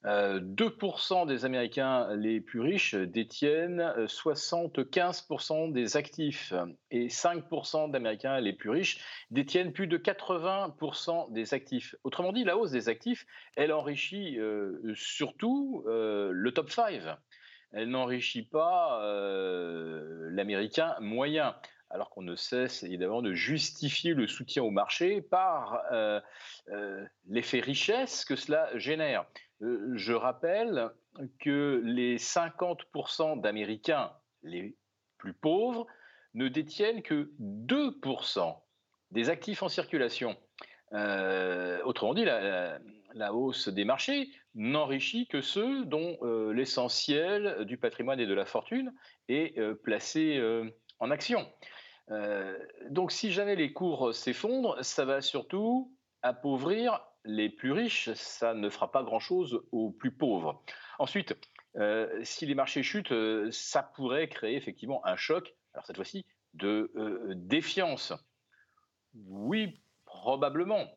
2% 0.04 1.22
euh, 1.22 1.26
des 1.26 1.44
Américains 1.44 2.14
les 2.16 2.40
plus 2.40 2.60
riches 2.60 2.94
détiennent 2.94 3.80
75% 3.80 5.68
euh, 5.68 5.72
des 5.72 5.96
actifs 5.96 6.54
et 6.90 7.08
5% 7.08 7.90
d'Américains 7.90 8.40
les 8.40 8.54
plus 8.54 8.70
riches 8.70 9.04
détiennent 9.30 9.72
plus 9.72 9.86
de 9.86 9.98
80% 9.98 11.32
des 11.32 11.52
actifs. 11.52 11.94
Autrement 12.04 12.32
dit, 12.32 12.44
la 12.44 12.56
hausse 12.56 12.70
des 12.70 12.88
actifs, 12.88 13.26
elle 13.56 13.72
enrichit 13.72 14.38
euh, 14.38 14.80
surtout 14.94 15.84
le 15.86 16.50
top 16.52 16.70
5. 16.70 17.02
elle 17.72 17.88
n'enrichit 17.90 18.42
pas 18.42 19.00
l'Américain 20.30 20.96
moyen 21.00 21.54
alors 21.90 22.10
qu'on 22.10 22.22
ne 22.22 22.36
cesse 22.36 22.84
évidemment 22.84 23.20
de 23.20 23.32
justifier 23.32 24.14
le 24.14 24.26
soutien 24.26 24.62
au 24.62 24.70
marché 24.70 25.20
par 25.20 25.82
l'effet 27.26 27.60
richesse 27.60 28.24
que 28.24 28.36
cela 28.36 28.70
génère. 28.78 29.26
Euh, 29.62 29.92
je 29.94 30.12
rappelle 30.12 30.90
que 31.38 31.82
les 31.84 32.18
50% 32.18 33.40
d'Américains 33.40 34.12
les 34.42 34.76
plus 35.18 35.34
pauvres 35.34 35.86
ne 36.34 36.48
détiennent 36.48 37.02
que 37.02 37.32
2% 37.40 38.56
des 39.10 39.28
actifs 39.28 39.62
en 39.62 39.68
circulation. 39.68 40.36
autrement 41.84 42.14
dit, 42.14 42.24
la, 42.24 43.34
hausse 43.34 43.68
des 43.68 43.84
marchés 43.84 44.30
n'enrichit 44.54 45.26
que 45.26 45.40
ceux 45.40 45.84
dont 45.84 46.16
l'essentiel 46.52 47.64
du 47.64 47.76
patrimoine 47.76 48.20
et 48.20 48.26
de 48.26 48.34
la 48.34 48.46
fortune 48.46 48.94
est 49.28 49.60
placé 49.82 50.40
en 51.00 51.10
action. 51.10 51.46
Euh, 52.10 52.58
donc 52.90 53.12
si 53.12 53.32
jamais 53.32 53.56
les 53.56 53.72
cours 53.72 54.14
s'effondrent, 54.14 54.82
ça 54.84 55.04
va 55.04 55.20
surtout 55.20 55.94
appauvrir 56.22 57.00
les 57.24 57.48
plus 57.48 57.72
riches, 57.72 58.12
ça 58.14 58.54
ne 58.54 58.68
fera 58.70 58.90
pas 58.90 59.02
grand-chose 59.02 59.62
aux 59.72 59.90
plus 59.90 60.10
pauvres. 60.10 60.62
Ensuite, 60.98 61.36
euh, 61.76 62.08
si 62.22 62.46
les 62.46 62.54
marchés 62.54 62.82
chutent, 62.82 63.12
euh, 63.12 63.50
ça 63.50 63.82
pourrait 63.82 64.28
créer 64.28 64.56
effectivement 64.56 65.04
un 65.06 65.16
choc, 65.16 65.54
alors 65.74 65.86
cette 65.86 65.96
fois-ci, 65.96 66.26
de 66.54 66.90
défiance. 67.34 68.12
Oui, 69.14 69.80
probablement. 70.04 70.88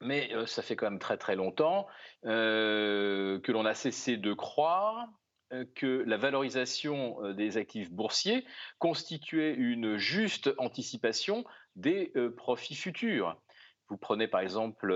Mais 0.00 0.32
ça 0.46 0.62
fait 0.62 0.76
quand 0.76 0.90
même 0.90 0.98
très 0.98 1.16
très 1.16 1.36
longtemps 1.36 1.86
que 2.24 3.52
l'on 3.52 3.64
a 3.64 3.72
cessé 3.72 4.16
de 4.18 4.34
croire 4.34 5.08
euh, 5.52 5.64
que 5.74 6.04
la 6.06 6.16
valorisation 6.16 7.22
euh, 7.22 7.34
des 7.34 7.56
actifs 7.56 7.90
boursiers 7.90 8.44
constituait 8.78 9.54
une 9.54 9.96
juste 9.96 10.50
anticipation 10.58 11.44
des 11.76 12.10
euh, 12.16 12.30
profits 12.34 12.74
futurs. 12.74 13.36
Vous 13.88 13.96
prenez 13.96 14.28
par 14.28 14.40
exemple 14.40 14.92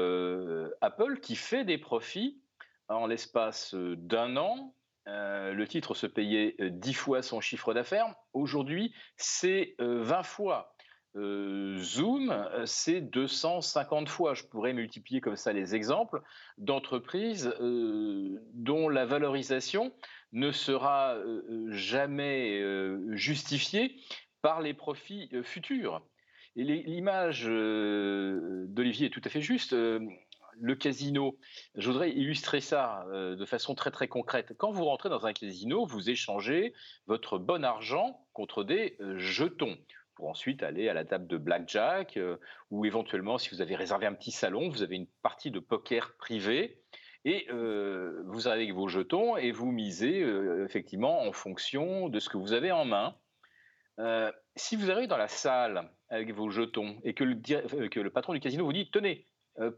Apple 0.80 1.20
qui 1.20 1.36
fait 1.36 1.64
des 1.64 1.78
profits 1.78 2.40
en 2.88 3.06
l'espace 3.06 3.74
d'un 3.74 4.36
an. 4.36 4.74
le 5.06 5.64
titre 5.64 5.94
se 5.94 6.06
payait 6.06 6.56
10 6.58 6.94
fois 6.94 7.22
son 7.22 7.40
chiffre 7.40 7.74
d'affaires. 7.74 8.14
Aujourd'hui, 8.32 8.94
c'est 9.16 9.74
20 9.78 10.22
fois. 10.22 10.74
Zoom, 11.14 12.48
c'est 12.64 13.00
250 13.00 14.08
fois. 14.08 14.34
Je 14.34 14.44
pourrais 14.44 14.72
multiplier 14.72 15.20
comme 15.20 15.36
ça 15.36 15.52
les 15.52 15.74
exemples 15.74 16.22
d'entreprises 16.58 17.54
dont 17.58 18.88
la 18.88 19.04
valorisation 19.04 19.92
ne 20.32 20.52
sera 20.52 21.14
euh, 21.14 21.42
euh, 21.48 21.72
jamais 21.72 22.60
euh, 22.60 23.16
justifié 23.16 23.96
par 24.42 24.60
les 24.60 24.74
profits 24.74 25.30
futurs. 25.42 26.02
L'image 26.56 27.44
d'Olivier 27.44 29.06
est 29.06 29.10
tout 29.10 29.22
à 29.24 29.28
fait 29.28 29.40
juste. 29.40 29.72
Le 29.72 30.74
casino, 30.74 31.38
je 31.74 31.90
voudrais 31.90 32.10
illustrer 32.10 32.62
ça 32.62 33.04
de 33.12 33.44
façon 33.44 33.74
très 33.74 33.90
très 33.90 34.08
concrète. 34.08 34.54
Quand 34.56 34.72
vous 34.72 34.86
rentrez 34.86 35.10
dans 35.10 35.26
un 35.26 35.34
casino, 35.34 35.84
vous 35.84 36.08
échangez 36.08 36.72
votre 37.06 37.38
bon 37.38 37.62
argent 37.62 38.26
contre 38.32 38.64
des 38.64 38.96
jetons 39.16 39.76
pour 40.14 40.30
ensuite 40.30 40.62
aller 40.62 40.88
à 40.88 40.94
la 40.94 41.04
table 41.04 41.26
de 41.26 41.36
blackjack 41.36 42.18
ou 42.70 42.86
éventuellement, 42.86 43.36
si 43.36 43.50
vous 43.50 43.60
avez 43.60 43.76
réservé 43.76 44.06
un 44.06 44.14
petit 44.14 44.32
salon, 44.32 44.70
vous 44.70 44.82
avez 44.82 44.96
une 44.96 45.08
partie 45.22 45.50
de 45.50 45.60
poker 45.60 46.16
privé 46.16 46.80
et 47.26 47.48
euh, 47.50 48.22
vous 48.26 48.46
arrivez 48.46 48.64
avec 48.64 48.74
vos 48.76 48.86
jetons 48.86 49.36
et 49.36 49.50
vous 49.50 49.72
misez 49.72 50.22
euh, 50.22 50.64
effectivement 50.64 51.22
en 51.22 51.32
fonction 51.32 52.08
de 52.08 52.20
ce 52.20 52.28
que 52.28 52.36
vous 52.36 52.52
avez 52.52 52.70
en 52.70 52.84
main. 52.84 53.16
Euh, 53.98 54.30
si 54.54 54.76
vous 54.76 54.92
arrivez 54.92 55.08
dans 55.08 55.16
la 55.16 55.26
salle 55.26 55.90
avec 56.08 56.32
vos 56.32 56.50
jetons 56.50 56.96
et 57.04 57.14
que 57.14 57.24
le, 57.24 57.88
que 57.88 58.00
le 58.00 58.10
patron 58.10 58.32
du 58.32 58.40
casino 58.40 58.64
vous 58.64 58.72
dit 58.72 58.90
tenez, 58.90 59.26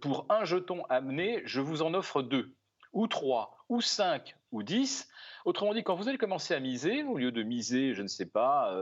pour 0.01 0.27
un 0.29 0.45
jeton 0.45 0.85
amené, 0.89 1.43
je 1.45 1.61
vous 1.61 1.83
en 1.83 1.95
offre 1.95 2.23
deux, 2.23 2.55
ou 2.93 3.07
trois, 3.07 3.65
ou 3.69 3.81
cinq, 3.81 4.37
ou 4.51 4.63
dix. 4.63 5.09
Autrement 5.45 5.73
dit, 5.73 5.85
quand 5.85 5.95
vous 5.95 6.09
allez 6.09 6.19
commencer 6.19 6.53
à 6.53 6.61
miser, 6.61 7.05
au 7.05 7.17
lieu 7.17 7.31
de 7.31 7.43
miser, 7.43 7.95
je 7.95 8.03
ne 8.03 8.09
sais 8.09 8.27
pas, 8.27 8.77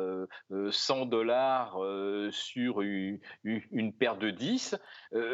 100 0.70 1.06
dollars 1.06 1.78
sur 2.30 2.80
une, 2.80 3.20
paire 3.98 4.16
de 4.16 4.30
10, 4.30 4.76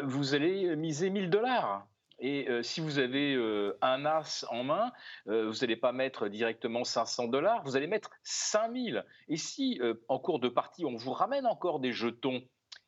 vous 0.03 0.35
allez 0.35 0.75
miser 0.75 1.09
1000 1.09 1.29
dollars. 1.29 1.87
Et 2.23 2.47
euh, 2.47 2.63
si 2.63 2.79
vous 2.79 2.99
avez 2.99 3.35
euh, 3.35 3.77
un 3.81 4.05
as 4.05 4.45
en 4.49 4.63
main, 4.63 4.93
euh, 5.27 5.49
vous 5.49 5.57
n'allez 5.57 5.75
pas 5.75 5.91
mettre 5.91 6.29
directement 6.29 6.85
500 6.85 7.27
dollars, 7.27 7.61
vous 7.65 7.75
allez 7.75 7.85
mettre 7.85 8.11
5000. 8.23 9.03
Et 9.27 9.35
si 9.35 9.81
en 10.07 10.19
cours 10.19 10.39
de 10.39 10.47
partie, 10.47 10.85
on 10.85 10.95
vous 10.95 11.11
ramène 11.11 11.45
encore 11.45 11.81
des 11.81 11.91
jetons, 11.91 12.41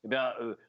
eh 0.09 0.15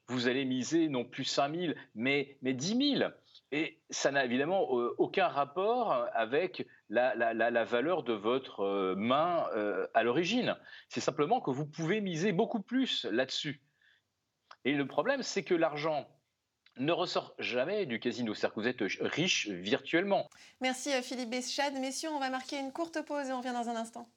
vous 0.08 0.26
allez 0.26 0.44
miser 0.44 0.88
non 0.88 1.04
plus 1.04 1.22
5000, 1.22 1.76
mais, 1.94 2.38
mais 2.42 2.54
10 2.54 2.98
000. 2.98 3.10
Et 3.52 3.78
ça 3.90 4.10
n'a 4.10 4.24
évidemment 4.24 4.62
aucun 4.98 5.28
rapport 5.28 5.92
avec 6.12 6.66
la, 6.88 7.14
la, 7.14 7.64
valeur 7.64 8.02
de 8.02 8.14
votre 8.14 8.94
main 8.96 9.46
à 9.94 10.02
l'origine. 10.02 10.56
C'est 10.88 11.00
simplement 11.00 11.40
que 11.40 11.52
vous 11.52 11.66
pouvez 11.66 12.00
miser 12.00 12.32
beaucoup 12.32 12.60
plus 12.60 13.04
là-dessus. 13.04 13.62
Et 14.64 14.72
le 14.72 14.86
problème, 14.88 15.22
c'est 15.22 15.44
que 15.44 15.54
l'argent 15.54 16.08
ne 16.78 16.92
ressort 16.92 17.34
jamais 17.38 17.86
du 17.86 18.00
casino. 18.00 18.34
C'est-à-dire 18.34 18.54
vous 18.56 18.68
êtes 18.68 18.84
riche 19.00 19.48
virtuellement. 19.48 20.28
Merci 20.60 20.92
euh, 20.92 21.02
Philippe 21.02 21.30
Béchade. 21.30 21.74
Messieurs, 21.74 22.10
on 22.10 22.18
va 22.18 22.30
marquer 22.30 22.58
une 22.58 22.72
courte 22.72 23.04
pause 23.04 23.28
et 23.28 23.32
on 23.32 23.38
revient 23.38 23.52
dans 23.52 23.68
un 23.68 23.76
instant. 23.76 24.08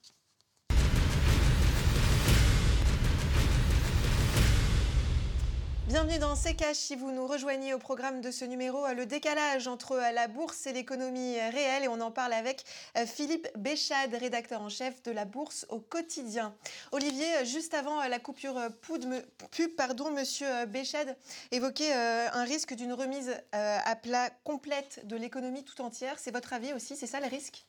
Bienvenue 5.89 6.19
dans 6.19 6.36
C'est 6.36 6.55
Si 6.75 6.96
vous 6.96 7.12
nous 7.12 7.25
rejoignez 7.25 7.74
au 7.74 7.79
programme 7.79 8.22
de 8.22 8.29
ce 8.29 8.46
numéro, 8.46 8.86
le 8.96 9.08
décalage 9.08 9.67
entre 9.67 9.96
la 9.96 10.27
bourse 10.27 10.67
et 10.67 10.72
l'économie 10.72 11.39
réelle. 11.39 11.86
Et 11.86 11.88
on 11.88 12.00
en 12.00 12.12
parle 12.12 12.34
avec 12.34 12.63
euh, 12.96 13.08
Philippe 13.08 13.48
Béchade, 13.58 14.13
rédacteur 14.13 14.62
en 14.62 14.69
chef 14.69 15.01
de 15.01 15.10
la 15.10 15.25
bourse 15.25 15.65
au 15.69 15.79
quotidien. 15.79 16.53
Olivier, 16.91 17.43
juste 17.43 17.74
avant 17.74 18.08
la 18.08 18.19
coupure 18.19 18.60
pub, 18.84 19.75
pardon, 19.75 20.12
monsieur 20.12 20.67
Béchade 20.67 21.17
évoquait 21.50 21.96
euh, 21.96 22.27
un 22.34 22.43
risque 22.43 22.75
d'une 22.75 22.93
remise 22.93 23.31
euh, 23.55 23.77
à 23.84 23.96
plat 23.96 24.29
complète 24.43 25.08
de 25.08 25.15
l'économie 25.15 25.63
tout 25.63 25.81
entière. 25.81 26.19
C'est 26.19 26.31
votre 26.31 26.53
avis 26.53 26.72
aussi 26.72 26.98
C'est 26.98 27.08
ça 27.08 27.19
le 27.19 27.25
risque? 27.25 27.65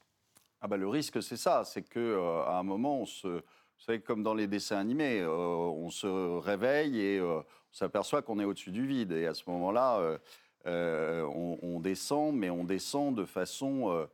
Ah 0.61 0.69
bah, 0.69 0.77
Le 0.77 0.89
risque, 0.89 1.23
c'est 1.23 1.39
ça. 1.39 1.63
C'est 1.65 1.89
qu'à 1.89 1.99
un 1.99 2.63
moment, 2.65 3.01
on 3.01 3.07
se. 3.07 3.43
Vous 3.81 3.87
savez, 3.87 4.01
comme 4.01 4.23
dans 4.23 4.35
les 4.35 4.47
dessins 4.47 4.77
animés, 4.77 5.25
on 5.25 5.89
se 5.89 6.07
réveille 6.39 7.01
et 7.01 7.21
on 7.23 7.43
s'aperçoit 7.73 8.21
qu'on 8.21 8.39
est 8.39 8.45
au-dessus 8.45 8.73
du 8.73 8.87
vide. 8.87 9.13
Et 9.13 9.27
à 9.27 9.33
ce 9.33 9.45
moment-là, 9.47 10.01
euh, 10.01 10.19
euh, 10.67 11.23
on, 11.63 11.81
descend, 11.81 12.37
mais 12.37 12.51
on 12.51 12.65
descend 12.65 13.15
de 13.15 13.25
façon 13.25 14.07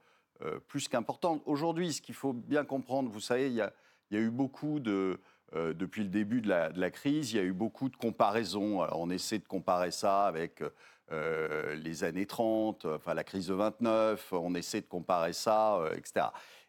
euh, 0.45 0.61
plus 0.69 0.87
qu'importante. 0.87 1.43
Aujourd'hui, 1.47 1.93
ce 1.93 2.01
qu'il 2.01 2.15
faut 2.15 2.33
bien 2.33 2.65
comprendre, 2.65 3.11
vous 3.11 3.19
savez, 3.19 3.49
il 3.49 3.55
y 3.55 3.61
a, 3.61 3.73
eu 4.13 4.31
beaucoup 4.31 4.79
de... 4.79 5.19
depuis 5.53 6.05
le 6.05 6.11
début 6.11 6.41
de 6.43 6.49
la, 6.49 6.91
crise, 6.93 7.33
il 7.33 7.37
y 7.37 7.41
a 7.41 7.45
eu 7.45 7.53
beaucoup 7.53 7.89
de 7.89 7.97
comparaisons. 7.97 8.87
On 8.93 9.11
essaie 9.11 9.41
de 9.41 9.49
comparer 9.49 9.91
ça 9.91 10.27
avec 10.27 10.63
les 11.11 12.05
années 12.05 12.27
30, 12.27 12.85
enfin 12.85 13.15
la 13.15 13.25
crise 13.25 13.49
de 13.49 13.55
29, 13.55 14.33
on 14.33 14.55
essaie 14.55 14.81
de 14.81 14.87
comparer 14.87 15.33
ça, 15.33 15.81
etc. 15.97 16.27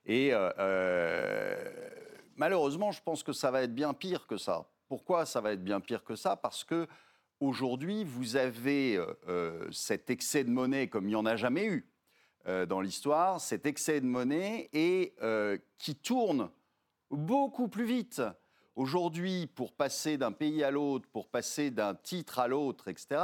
Et 0.08 0.34
malheureusement, 2.38 2.92
je 2.92 3.02
pense 3.02 3.24
que 3.24 3.34
ça 3.34 3.52
va 3.52 3.64
être 3.64 3.76
bien 3.76 3.94
pire 3.94 4.28
que 4.28 4.38
ça. 4.38 4.70
Pourquoi 4.88 5.26
ça 5.26 5.42
va 5.42 5.52
être 5.52 5.64
bien 5.64 5.82
pire 5.82 6.04
que 6.04 6.16
ça? 6.16 6.36
Parce 6.36 6.64
que 6.64 6.88
aujourd'hui, 7.40 8.04
vous 8.04 8.36
avez 8.36 8.96
euh, 8.96 9.14
euh, 9.28 9.72
cet 9.72 10.10
excès 10.10 10.44
de 10.44 10.50
monnaie 10.50 10.88
comme 10.88 11.06
il 11.06 11.10
n'y 11.10 11.16
en 11.16 11.26
a 11.26 11.36
jamais 11.36 11.66
eu 11.66 11.90
euh, 12.48 12.66
dans 12.66 12.80
l'histoire, 12.80 13.42
cet 13.42 13.66
excès 13.66 14.00
de 14.00 14.06
monnaie 14.06 14.70
et 14.74 15.14
qui 15.78 15.96
tourne 15.96 16.50
beaucoup 17.12 17.68
plus 17.68 17.86
vite. 17.86 18.22
Aujourd'hui, 18.76 19.48
pour 19.48 19.74
passer 19.74 20.18
d'un 20.18 20.32
pays 20.32 20.64
à 20.64 20.70
l'autre, 20.70 21.10
pour 21.12 21.30
passer 21.30 21.72
d'un 21.72 21.96
titre 21.96 22.40
à 22.40 22.48
l'autre, 22.48 22.88
etc., 22.88 23.22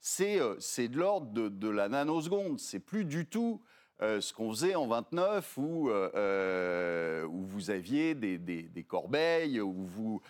c'est 0.00 0.88
de 0.88 0.98
l'ordre 0.98 1.32
de, 1.32 1.48
de, 1.48 1.68
la 1.68 1.88
nanoseconde. 1.88 2.58
C'est 2.60 2.80
plus 2.80 3.04
du 3.04 3.26
tout 3.26 3.62
euh, 4.02 4.20
ce 4.20 4.34
qu'on 4.34 4.50
faisait 4.50 4.74
en 4.74 4.86
29 4.86 5.56
où, 5.56 5.88
euh, 5.88 6.10
euh, 6.14 7.24
où 7.24 7.46
vous 7.46 7.70
aviez 7.70 8.14
des, 8.14 8.84
corbeilles, 8.86 9.60
où 9.60 9.86
vous 9.86 10.20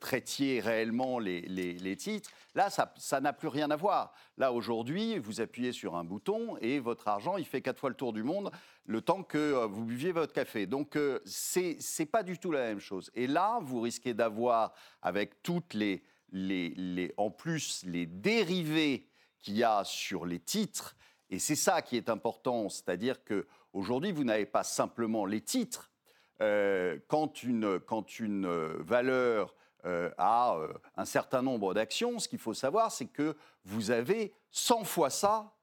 traitiez 0.00 0.60
réellement 0.60 1.18
les, 1.18 1.96
titres. 1.96 2.30
Là, 2.54 2.68
ça 2.70 3.20
n'a 3.20 3.32
plus 3.32 3.48
rien 3.48 3.70
à 3.70 3.76
voir. 3.76 4.12
Là, 4.38 4.52
aujourd'hui, 4.52 5.18
vous 5.18 5.40
appuyez 5.40 5.72
sur 5.72 5.96
un 5.96 6.04
bouton 6.04 6.56
et 6.60 6.78
votre 6.78 7.08
argent, 7.08 7.36
il 7.36 7.44
fait 7.44 7.60
quatre 7.60 7.80
fois 7.80 7.90
le 7.90 7.96
tour 7.96 8.12
du 8.12 8.22
monde 8.22 8.50
le 8.88 9.00
temps 9.00 9.24
que 9.24 9.66
vous 9.66 9.84
buviez 9.84 10.12
votre 10.12 10.32
café. 10.32 10.66
Donc, 10.66 10.96
c'est 11.24 11.78
n'est 11.98 12.06
pas 12.06 12.22
du 12.22 12.38
tout 12.38 12.52
la 12.52 12.60
même 12.60 12.78
chose. 12.78 13.10
Et 13.14 13.26
là, 13.26 13.58
vous 13.60 13.80
risquez 13.80 14.14
d'avoir, 14.14 14.72
avec 15.02 15.42
toutes 15.42 15.74
les, 15.74 16.04
les, 16.32 17.12
en 17.16 17.30
plus, 17.30 17.84
les 17.84 18.06
dérivés 18.06 19.08
qu'il 19.40 19.56
y 19.56 19.64
a 19.64 19.82
sur 19.84 20.26
les 20.26 20.38
titres, 20.38 20.96
et 21.30 21.38
c'est 21.38 21.56
ça 21.56 21.82
qui 21.82 21.96
est 21.96 22.08
important, 22.08 22.68
c'est-à-dire 22.68 23.24
qu'aujourd'hui, 23.24 24.12
vous 24.12 24.24
n'avez 24.24 24.46
pas 24.46 24.64
simplement 24.64 25.26
les 25.26 25.40
titres, 25.40 25.90
quand, 26.38 27.42
une, 27.42 27.80
quand 27.80 28.20
une 28.20 28.46
valeur 28.80 29.54
a 29.84 30.58
un 30.96 31.04
certain 31.04 31.42
nombre 31.42 31.72
d'actions, 31.72 32.18
ce 32.18 32.28
qu'il 32.28 32.38
faut 32.38 32.54
savoir, 32.54 32.92
c'est 32.92 33.06
que 33.06 33.36
vous 33.64 33.90
avez 33.90 34.34
100 34.50 34.84
fois 34.84 35.10
ça 35.10 35.54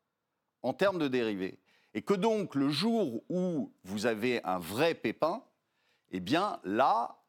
en 0.64 0.74
termes 0.74 0.98
de 0.98 1.08
dérivés. 1.08 1.60
Et 1.94 2.02
que 2.02 2.14
donc, 2.14 2.56
le 2.56 2.70
jour 2.70 3.24
où 3.30 3.72
vous 3.84 4.06
avez 4.06 4.44
un 4.44 4.58
vrai 4.58 4.96
pépin, 4.96 5.44
eh 6.12 6.20
bien 6.20 6.60
là, 6.64 7.20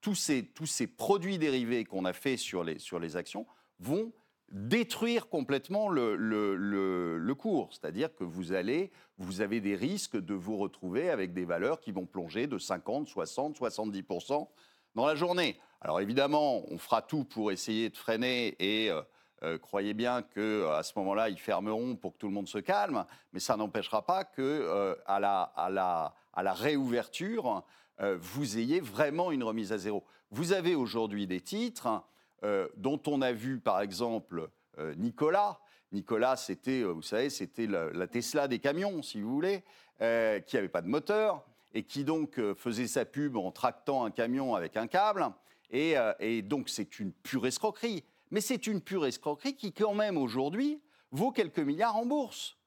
tous, 0.00 0.14
ces, 0.14 0.46
tous, 0.46 0.66
ces, 0.66 0.86
produits 0.86 1.38
dérivés 1.38 1.84
qu'on 1.84 2.04
a 2.04 2.12
fait 2.12 2.36
sur 2.36 2.64
les, 2.64 2.78
sur 2.78 2.98
les 2.98 3.16
actions 3.16 3.46
vont 3.78 4.12
détruire 4.50 5.28
complètement 5.28 5.88
le, 5.88 7.34
cours. 7.34 7.70
C'est-à-dire 7.72 8.14
que 8.14 8.24
vous, 8.24 8.52
allez, 8.52 8.90
vous 9.18 9.40
avez 9.40 9.60
des 9.60 9.74
risques 9.74 10.16
de 10.16 10.34
vous 10.34 10.56
retrouver 10.56 11.10
avec 11.10 11.32
des 11.32 11.44
valeurs 11.44 11.80
qui 11.80 11.92
vont 11.92 12.06
plonger 12.06 12.46
de 12.46 12.58
50, 12.58 13.08
60, 13.08 13.58
70% 13.58 14.48
dans 14.94 15.06
la 15.06 15.14
journée. 15.14 15.58
Alors 15.80 16.00
évidemment, 16.00 16.62
on 16.70 16.78
fera 16.78 17.02
tout 17.02 17.24
pour 17.24 17.52
essayer 17.52 17.90
de 17.90 17.96
freiner 17.96 18.56
et 18.58 18.90
euh, 18.90 19.02
euh, 19.42 19.58
croyez 19.58 19.92
bien 19.92 20.22
qu'à 20.22 20.40
euh, 20.40 20.82
ce 20.82 20.92
moment-là, 20.96 21.28
ils 21.28 21.38
fermeront 21.38 21.96
pour 21.96 22.14
que 22.14 22.18
tout 22.18 22.28
le 22.28 22.32
monde 22.32 22.48
se 22.48 22.58
calme, 22.58 23.04
mais 23.32 23.40
ça 23.40 23.56
n'empêchera 23.56 24.06
pas 24.06 24.24
que 24.24 24.96
à, 25.06 25.20
la, 25.20 25.52
à, 25.54 26.14
à, 26.32 26.52
réouverture, 26.54 27.62
vous 27.98 28.58
ayez 28.58 28.80
vraiment 28.80 29.32
une 29.32 29.42
remise 29.42 29.72
à 29.72 29.78
zéro. 29.78 30.04
Vous 30.30 30.52
avez 30.52 30.74
aujourd'hui 30.74 31.26
des 31.26 31.40
titres 31.40 32.02
euh, 32.46 32.68
dont 32.76 33.00
on 33.08 33.22
a 33.22 33.32
vu 33.32 33.58
par 33.58 33.80
exemple 33.80 34.48
euh, 34.78 34.94
Nicolas. 34.94 35.58
Nicolas, 35.90 36.36
c'était, 36.36 36.82
euh, 36.82 36.92
vous 36.92 37.02
savez, 37.02 37.28
c'était 37.28 37.66
la, 37.66 38.06
Tesla 38.06 38.46
des 38.46 38.60
camions, 38.60 39.02
si 39.02 39.20
vous 39.20 39.32
voulez, 39.32 39.64
qui 39.98 40.56
n'avait 40.56 40.68
pas 40.68 40.82
de 40.82 40.88
moteur 40.88 41.44
et 41.74 41.82
qui 41.82 42.04
donc 42.04 42.40
faisait 42.54 42.86
sa 42.86 43.04
pub 43.04 43.36
en 43.36 43.50
tractant 43.50 44.04
un 44.04 44.10
camion 44.12 44.54
avec 44.54 44.76
un 44.76 44.86
câble. 44.86 45.26
Et, 45.70 45.94
et 46.20 46.42
donc 46.42 46.68
c'est 46.68 47.00
une 47.00 47.12
pure 47.12 47.46
escroquerie. 47.46 48.04
Mais 48.30 48.40
c'est 48.40 48.66
une 48.66 48.80
pure 48.80 49.06
escroquerie 49.06 49.56
qui 49.56 49.72
quand 49.72 49.94
même 49.94 50.16
aujourd'hui 50.16 50.80
vaut 51.10 51.32
quelques 51.32 51.58
milliards 51.58 51.96
en 51.96 52.06
bourse. 52.06 52.58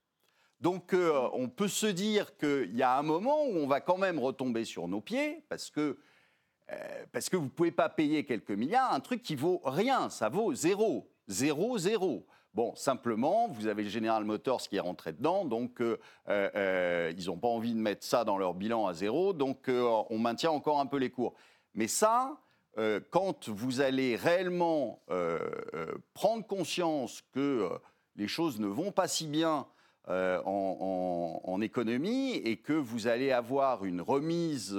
Donc 0.60 0.94
on 0.94 1.50
peut 1.50 1.68
se 1.68 1.86
dire 1.86 2.36
qu'il 2.38 2.76
y 2.76 2.82
a 2.82 2.98
un 2.98 3.04
moment 3.04 3.44
où 3.44 3.58
on 3.58 3.68
va 3.68 3.80
quand 3.80 3.98
même 3.98 4.20
retomber 4.20 4.66
sur 4.66 4.88
nos 4.88 5.02
pieds, 5.02 5.44
parce 5.50 5.70
que 5.70 6.00
euh, 6.72 7.06
parce 7.12 7.30
que 7.30 7.38
vous 7.38 7.46
ne 7.46 7.50
pouvez 7.50 7.72
pas 7.72 7.90
payer 7.90 8.26
quelques 8.26 8.52
milliards 8.52 8.94
un 8.94 9.00
truc 9.00 9.22
qui 9.22 9.36
vaut 9.36 9.62
rien, 9.66 10.10
ça 10.10 10.30
vaut 10.30 10.54
zéro, 10.54 11.10
zéro, 11.28 11.78
zéro. 11.78 12.28
Bon, 12.54 12.76
simplement, 12.76 13.48
vous 13.48 13.68
avez 13.68 13.88
General 13.88 14.24
Motors 14.24 14.62
qui 14.62 14.76
est 14.76 14.82
rentré 14.82 15.14
dedans, 15.14 15.46
donc 15.46 15.82
euh, 15.82 15.98
euh, 16.28 17.14
ils 17.18 17.28
n'ont 17.28 17.38
pas 17.38 17.48
envie 17.48 17.74
de 17.74 17.80
mettre 17.80 18.06
ça 18.06 18.24
dans 18.24 18.38
leur 18.38 18.54
bilan 18.54 18.88
à 18.88 18.94
zéro, 18.94 19.34
donc 19.34 19.70
on 19.70 20.18
maintient 20.18 20.52
encore 20.52 20.80
un 20.80 20.86
peu 20.86 20.98
les 20.98 21.12
cours. 21.12 21.36
Mais 21.76 21.88
ça, 21.88 22.38
quand 23.12 23.50
vous 23.50 23.82
allez 23.82 24.16
réellement 24.16 25.02
prendre 26.14 26.46
conscience 26.46 27.22
que 27.34 27.70
les 28.16 28.28
choses 28.28 28.60
ne 28.60 28.68
vont 28.68 28.92
pas 28.92 29.08
si 29.08 29.28
bien 29.28 29.68
en, 30.08 31.60
économie 31.62 32.36
et 32.36 32.58
que 32.58 32.74
vous 32.74 33.08
allez 33.08 33.32
avoir 33.32 33.86
une 33.86 34.02
remise 34.02 34.76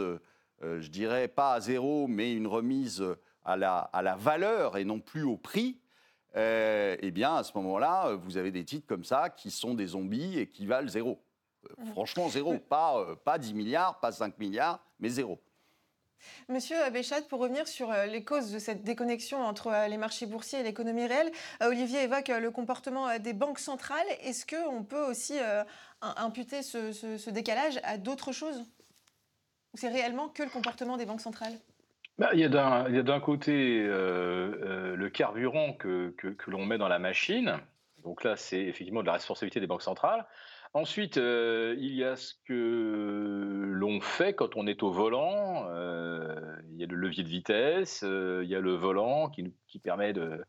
je 0.62 0.88
dirais 0.88 1.28
pas 1.28 1.54
à 1.54 1.60
zéro, 1.60 2.06
mais 2.06 2.34
une 2.34 2.46
remise 2.46 3.04
à 3.44 3.56
la, 3.56 3.78
à 3.78 4.02
la 4.02 4.16
valeur 4.16 4.76
et 4.76 4.84
non 4.84 5.00
plus 5.00 5.22
au 5.22 5.36
prix, 5.36 5.80
euh, 6.36 6.96
eh 7.00 7.10
bien, 7.10 7.36
à 7.36 7.42
ce 7.42 7.52
moment-là, 7.56 8.14
vous 8.14 8.36
avez 8.36 8.50
des 8.50 8.64
titres 8.64 8.86
comme 8.86 9.04
ça 9.04 9.30
qui 9.30 9.50
sont 9.50 9.74
des 9.74 9.88
zombies 9.88 10.38
et 10.38 10.48
qui 10.48 10.66
valent 10.66 10.88
zéro. 10.88 11.20
Euh, 11.64 11.84
franchement, 11.92 12.28
zéro. 12.28 12.58
Pas, 12.58 13.16
pas 13.24 13.38
10 13.38 13.54
milliards, 13.54 13.98
pas 14.00 14.12
5 14.12 14.38
milliards, 14.38 14.80
mais 15.00 15.08
zéro. 15.08 15.40
Monsieur 16.50 16.76
Béchat, 16.90 17.22
pour 17.22 17.40
revenir 17.40 17.66
sur 17.66 17.90
les 17.92 18.22
causes 18.22 18.52
de 18.52 18.58
cette 18.58 18.84
déconnexion 18.84 19.42
entre 19.42 19.88
les 19.88 19.96
marchés 19.96 20.26
boursiers 20.26 20.60
et 20.60 20.62
l'économie 20.62 21.06
réelle, 21.06 21.32
Olivier 21.62 22.02
évoque 22.02 22.28
le 22.28 22.50
comportement 22.50 23.18
des 23.18 23.32
banques 23.32 23.58
centrales. 23.58 24.06
Est-ce 24.20 24.44
qu'on 24.44 24.84
peut 24.84 25.02
aussi 25.02 25.38
imputer 26.02 26.62
ce 26.62 27.30
décalage 27.30 27.80
à 27.84 27.96
d'autres 27.96 28.32
choses? 28.32 28.66
C'est 29.75 29.89
réellement 29.89 30.28
que 30.28 30.43
le 30.43 30.50
comportement 30.50 30.97
des 30.97 31.06
banques 31.06 31.21
centrales? 31.21 31.54
Bah, 32.21 32.28
il 32.35 32.41
y 32.41 32.45
a 32.45 32.49
d'un 32.49 33.21
côté 33.21 33.80
euh, 33.80 34.52
euh, 34.63 34.95
le 34.95 35.09
carburant 35.09 35.73
que, 35.73 36.15
l'on 36.49 36.67
met 36.67 36.76
dans 36.76 36.89
la 36.89 36.99
machine. 36.99 37.56
Donc 38.04 38.25
là, 38.25 38.37
c'est 38.37 38.61
effectivement 38.61 39.00
de 39.00 39.06
la 39.06 39.15
responsabilité 39.15 39.59
des 39.59 39.67
banques 39.67 39.80
centrales. 39.80 40.26
Ensuite, 40.75 41.17
euh, 41.17 41.75
il 41.78 41.95
y 41.95 42.04
a 42.04 42.17
ce 42.17 42.35
que 42.47 43.71
l'on 43.73 44.02
fait 44.02 44.35
quand 44.35 44.54
on 44.56 44.67
est 44.67 44.83
au 44.83 44.91
volant. 44.91 45.65
il 46.71 46.76
y 46.76 46.85
a 46.85 46.87
le 46.87 46.97
levier 46.97 47.25
de 47.25 47.28
vitesse, 47.28 48.02
il 48.02 48.49
y 48.49 48.54
a 48.54 48.61
le 48.61 48.75
volant 48.75 49.30
qui, 49.30 49.78
permet 49.83 50.13
de, 50.13 50.45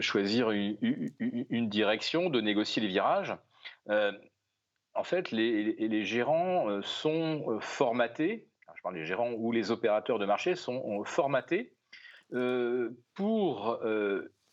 choisir 0.00 0.50
une, 0.50 1.68
direction, 1.68 2.28
de 2.28 2.40
négocier 2.40 2.82
les 2.82 2.88
virages 2.88 3.36
en 4.94 5.04
fait, 5.04 5.30
les, 5.30 6.04
gérants 6.04 6.68
euh, 6.68 6.82
sont 6.82 7.44
euh, 7.48 7.60
formatés, 7.60 8.48
je 8.76 8.82
parle 8.82 8.94
des 8.94 9.04
gérants 9.04 9.32
ou 9.32 9.52
les 9.52 9.70
opérateurs 9.70 10.18
de 10.18 10.26
marché 10.26 10.56
sont 10.56 11.00
euh, 11.00 11.04
formatés 11.04 11.74
pour 13.16 13.80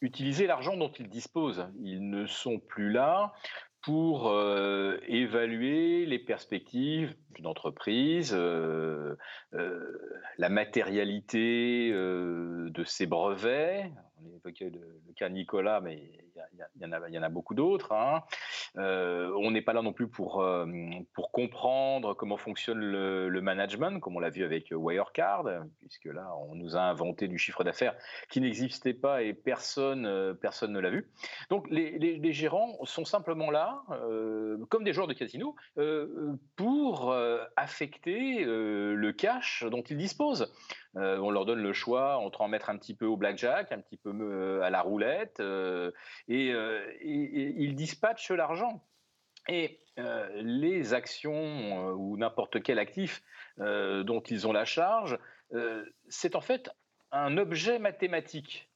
utiliser 0.02 0.48
l'argent 0.48 0.76
dont 0.76 0.92
ils 0.94 1.10
disposent. 1.10 1.68
Ils 1.80 2.10
ne 2.10 2.26
sont 2.26 2.60
plus 2.60 2.92
là 2.92 3.34
pour 3.84 4.34
évaluer 5.08 6.08
les 6.08 6.18
perspectives 6.18 7.16
d'une 7.36 7.46
entreprise, 7.46 8.34
la 8.34 9.20
matérialité 10.50 11.92
de 11.92 12.84
ses 12.84 13.06
brevets. 13.06 13.92
On 14.26 14.36
évoquait 14.38 14.72
le, 14.72 15.00
le 15.06 15.14
cas 15.14 15.30
Nicolas, 15.30 15.80
mais 15.80 16.27
il 16.76 17.14
y, 17.14 17.20
en 17.20 17.24
a 17.24 17.30
beaucoup 17.30 17.54
d'autres. 17.54 17.92
Hein. 17.92 18.24
Euh, 18.78 19.32
on 19.38 19.52
n'est 19.52 19.62
pas 19.62 19.74
là 19.74 19.82
non 19.82 19.94
plus 19.94 20.08
pour, 20.08 20.42
euh, 20.42 20.66
comprendre 21.32 22.14
comment 22.14 22.38
fonctionne 22.38 22.80
le, 22.80 23.42
management, 23.42 24.00
comme 24.00 24.16
on 24.16 24.20
l'a 24.20 24.30
vu 24.30 24.44
avec 24.44 24.72
Wirecard, 24.72 25.46
puisque 25.80 26.06
là, 26.06 26.30
on 26.50 26.56
nous 26.56 26.76
a 26.76 26.82
inventé 26.82 27.28
du 27.28 27.38
chiffre 27.38 27.64
d'affaires 27.64 27.96
qui 28.30 28.42
n'existait 28.42 28.94
pas 28.94 29.22
et 29.22 29.34
personne, 29.34 30.06
euh, 30.06 30.34
personne 30.34 30.74
ne 30.74 30.80
l'a 30.80 30.90
vu. 30.90 31.10
Donc, 31.50 31.68
les, 31.70 32.34
gérants 32.34 32.78
sont 32.84 33.06
simplement 33.06 33.52
là, 33.52 33.84
comme 34.70 34.84
des 34.84 34.92
joueurs 34.92 35.08
de 35.08 35.14
casino, 35.14 35.56
pour 36.56 37.16
affecter 37.56 38.44
le 38.44 39.12
cash 39.12 39.64
dont 39.70 39.82
ils 39.82 39.98
disposent. 39.98 40.52
On 40.98 41.30
leur 41.30 41.46
donne 41.46 41.62
le 41.62 41.74
choix 41.74 42.18
entre 42.18 42.42
en 42.42 42.48
mettre 42.48 42.70
un 42.70 42.78
petit 42.78 42.96
peu 42.96 43.06
au 43.06 43.18
blackjack, 43.18 43.72
un 43.72 43.80
petit 43.80 43.98
peu 43.98 44.62
à 44.64 44.70
la 44.70 44.82
roulette, 44.82 45.42
et, 46.28 46.54
ils 47.02 47.76
dispatchent 47.76 48.32
l'argent. 48.32 48.84
Et 49.50 49.80
les 50.36 50.94
actions 50.94 51.92
ou 51.94 52.18
n'importe 52.18 52.62
quel 52.62 52.80
actif 52.80 53.22
dont 53.58 54.22
ils 54.30 54.48
ont 54.48 54.52
la 54.52 54.66
charge, 54.66 55.18
c'est 56.10 56.36
en 56.36 56.42
fait 56.42 56.70
un 57.12 57.38
objet 57.38 57.80
mathématique 57.80 58.70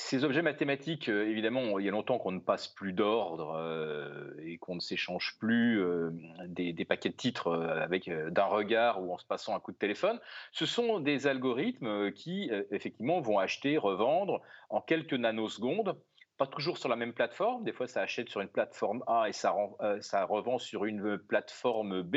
ces 0.00 0.24
objets 0.24 0.40
mathématiques, 0.40 1.10
euh, 1.10 1.28
évidemment, 1.28 1.78
il 1.78 1.84
y 1.84 1.88
a 1.88 1.90
longtemps 1.90 2.18
qu'on 2.18 2.32
ne 2.32 2.40
passe 2.40 2.68
plus 2.68 2.92
d'ordre 2.92 3.54
euh, 3.56 4.32
et 4.42 4.56
qu'on 4.56 4.74
ne 4.74 4.80
s'échange 4.80 5.36
plus 5.38 5.80
euh, 5.80 6.10
des, 6.46 6.84
paquets 6.86 7.10
de 7.10 7.14
titres 7.14 7.52
avec 7.52 8.10
d'un 8.10 8.44
regard 8.44 9.02
ou 9.02 9.12
en 9.12 9.18
se 9.18 9.26
passant 9.26 9.54
un 9.54 9.60
coup 9.60 9.72
de 9.72 9.76
téléphone. 9.76 10.18
Ce 10.52 10.64
sont 10.64 11.00
des 11.00 11.26
algorithmes 11.26 12.12
qui, 12.12 12.50
effectivement, 12.70 13.20
vont 13.20 13.38
acheter, 13.38 13.76
revendre 13.76 14.40
en 14.70 14.80
quelques 14.80 15.12
nanosecondes. 15.12 15.96
Pas 16.38 16.46
toujours 16.46 16.78
sur 16.78 16.88
la 16.88 16.96
même 16.96 17.12
plateforme. 17.12 17.62
Des 17.64 17.72
fois, 17.72 17.86
ça 17.86 18.00
achète 18.00 18.30
sur 18.30 18.40
une 18.40 18.48
plateforme 18.48 19.04
A 19.06 19.28
et 19.28 19.32
ça, 19.32 19.54
ça 20.00 20.24
revend 20.24 20.58
sur 20.58 20.86
une 20.86 21.18
plateforme 21.18 22.02
B. 22.02 22.16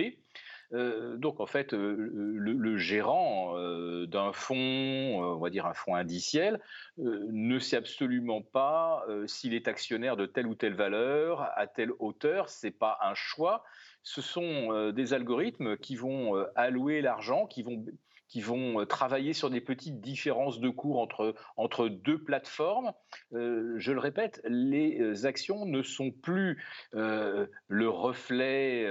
Euh, 0.74 1.18
donc 1.18 1.40
en 1.40 1.46
fait, 1.46 1.74
euh, 1.74 1.96
le, 2.38 2.78
gérant 2.78 3.58
euh, 3.58 4.06
d'un 4.08 4.32
fonds, 4.34 4.56
on 4.56 5.38
va 5.38 5.50
dire 5.50 5.66
un 5.66 5.74
fonds 5.74 5.96
indiciel, 5.96 6.60
ne 6.98 7.60
sait 7.60 7.78
absolument 7.78 8.42
pas 8.42 9.06
s'il 9.28 9.54
est 9.54 9.68
actionnaire 9.68 10.18
de 10.18 10.26
telle 10.26 10.48
ou 10.48 10.56
telle 10.56 10.76
valeur 10.76 11.50
à 11.56 11.68
telle 11.68 11.92
hauteur. 12.00 12.50
C'est 12.50 12.72
pas 12.72 12.98
un 13.02 13.14
choix, 13.14 13.64
ce 14.04 14.22
sont 14.22 14.92
des 14.92 15.14
algorithmes 15.14 15.78
qui 15.78 15.96
vont 15.96 16.46
allouer 16.56 17.02
l'argent, 17.02 17.46
qui 17.46 17.64
vont 17.64 17.84
qui 18.28 18.42
vont 18.42 18.80
euh, 18.80 18.86
travailler 18.86 19.34
sur 19.34 19.50
des 19.50 19.62
petites 19.62 20.02
différences 20.02 20.60
de 20.60 20.70
cours 20.70 21.00
entre, 21.00 21.36
entre 21.58 21.88
deux 21.88 22.18
plateformes. 22.18 22.92
Euh, 23.34 23.76
je 23.78 23.92
le 23.92 24.00
répète, 24.00 24.42
les 24.46 25.00
euh, 25.00 25.26
actions 25.26 25.66
ne 25.66 25.82
sont 25.82 26.12
plus 26.12 26.64
le 26.94 27.90
reflet 27.90 28.88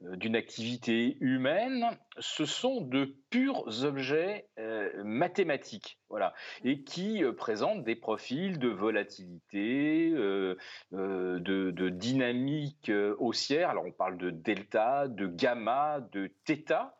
d'une 0.00 0.36
activité 0.36 1.16
humaine, 1.20 1.86
ce 2.18 2.44
sont 2.44 2.80
de 2.80 3.16
purs 3.30 3.84
objets 3.84 4.48
mathématiques, 5.04 5.98
voilà, 6.08 6.34
et 6.64 6.82
qui 6.82 7.22
présentent 7.36 7.84
des 7.84 7.96
profils 7.96 8.58
de 8.58 8.68
volatilité, 8.68 10.10
de, 10.90 11.88
dynamique 11.88 12.90
haussière. 13.18 13.70
Alors 13.70 13.84
on 13.86 13.92
parle 13.92 14.18
de 14.18 14.30
delta, 14.30 15.08
de 15.08 15.26
gamma, 15.26 16.00
de 16.12 16.30
θ. 16.46 16.92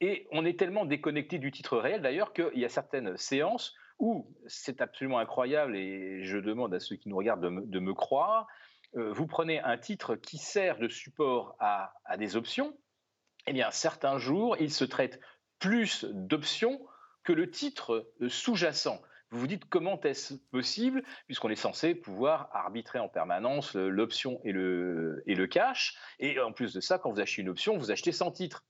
Et 0.00 0.26
on 0.30 0.44
est 0.44 0.58
tellement 0.58 0.84
déconnecté 0.84 1.38
du 1.38 1.50
titre 1.50 1.78
réel 1.78 2.02
d'ailleurs 2.02 2.32
qu'il 2.32 2.58
y 2.58 2.64
a 2.64 2.68
certaines 2.68 3.16
séances 3.16 3.74
où 3.98 4.26
c'est 4.46 4.80
absolument 4.80 5.18
incroyable 5.18 5.76
et 5.76 6.24
je 6.24 6.38
demande 6.38 6.74
à 6.74 6.80
ceux 6.80 6.96
qui 6.96 7.08
nous 7.08 7.16
regardent 7.16 7.40
de 7.42 7.78
me, 7.78 7.94
croire. 7.94 8.46
Euh, 8.96 9.12
vous 9.12 9.26
prenez 9.26 9.60
un 9.60 9.78
titre 9.78 10.16
qui 10.16 10.38
sert 10.38 10.78
de 10.78 10.88
support 10.88 11.56
à, 11.60 11.92
des 12.18 12.36
options. 12.36 12.76
Eh 13.46 13.52
bien, 13.52 13.70
certains 13.70 14.18
jours, 14.18 14.56
il 14.60 14.70
se 14.70 14.84
traite 14.84 15.20
plus 15.58 16.04
d'options 16.04 16.84
que 17.24 17.32
le 17.32 17.50
titre 17.50 18.12
sous-jacent. 18.28 19.00
Vous 19.30 19.40
vous 19.40 19.46
dites 19.46 19.64
comment 19.64 20.00
est-ce 20.02 20.34
possible, 20.50 21.02
puisqu'on 21.26 21.48
est 21.48 21.56
censé 21.56 21.94
pouvoir 21.94 22.48
arbitrer 22.52 22.98
en 22.98 23.08
permanence 23.08 23.74
l'option 23.74 24.40
et 24.44 24.52
le, 24.52 25.46
cash. 25.50 25.96
Et 26.20 26.38
en 26.38 26.52
plus 26.52 26.72
de 26.74 26.80
ça, 26.80 26.98
quand 26.98 27.10
vous 27.10 27.20
achetez 27.20 27.42
une 27.42 27.48
option, 27.48 27.76
vous 27.76 27.90
achetez 27.90 28.12
sans 28.12 28.30
titre. 28.30 28.64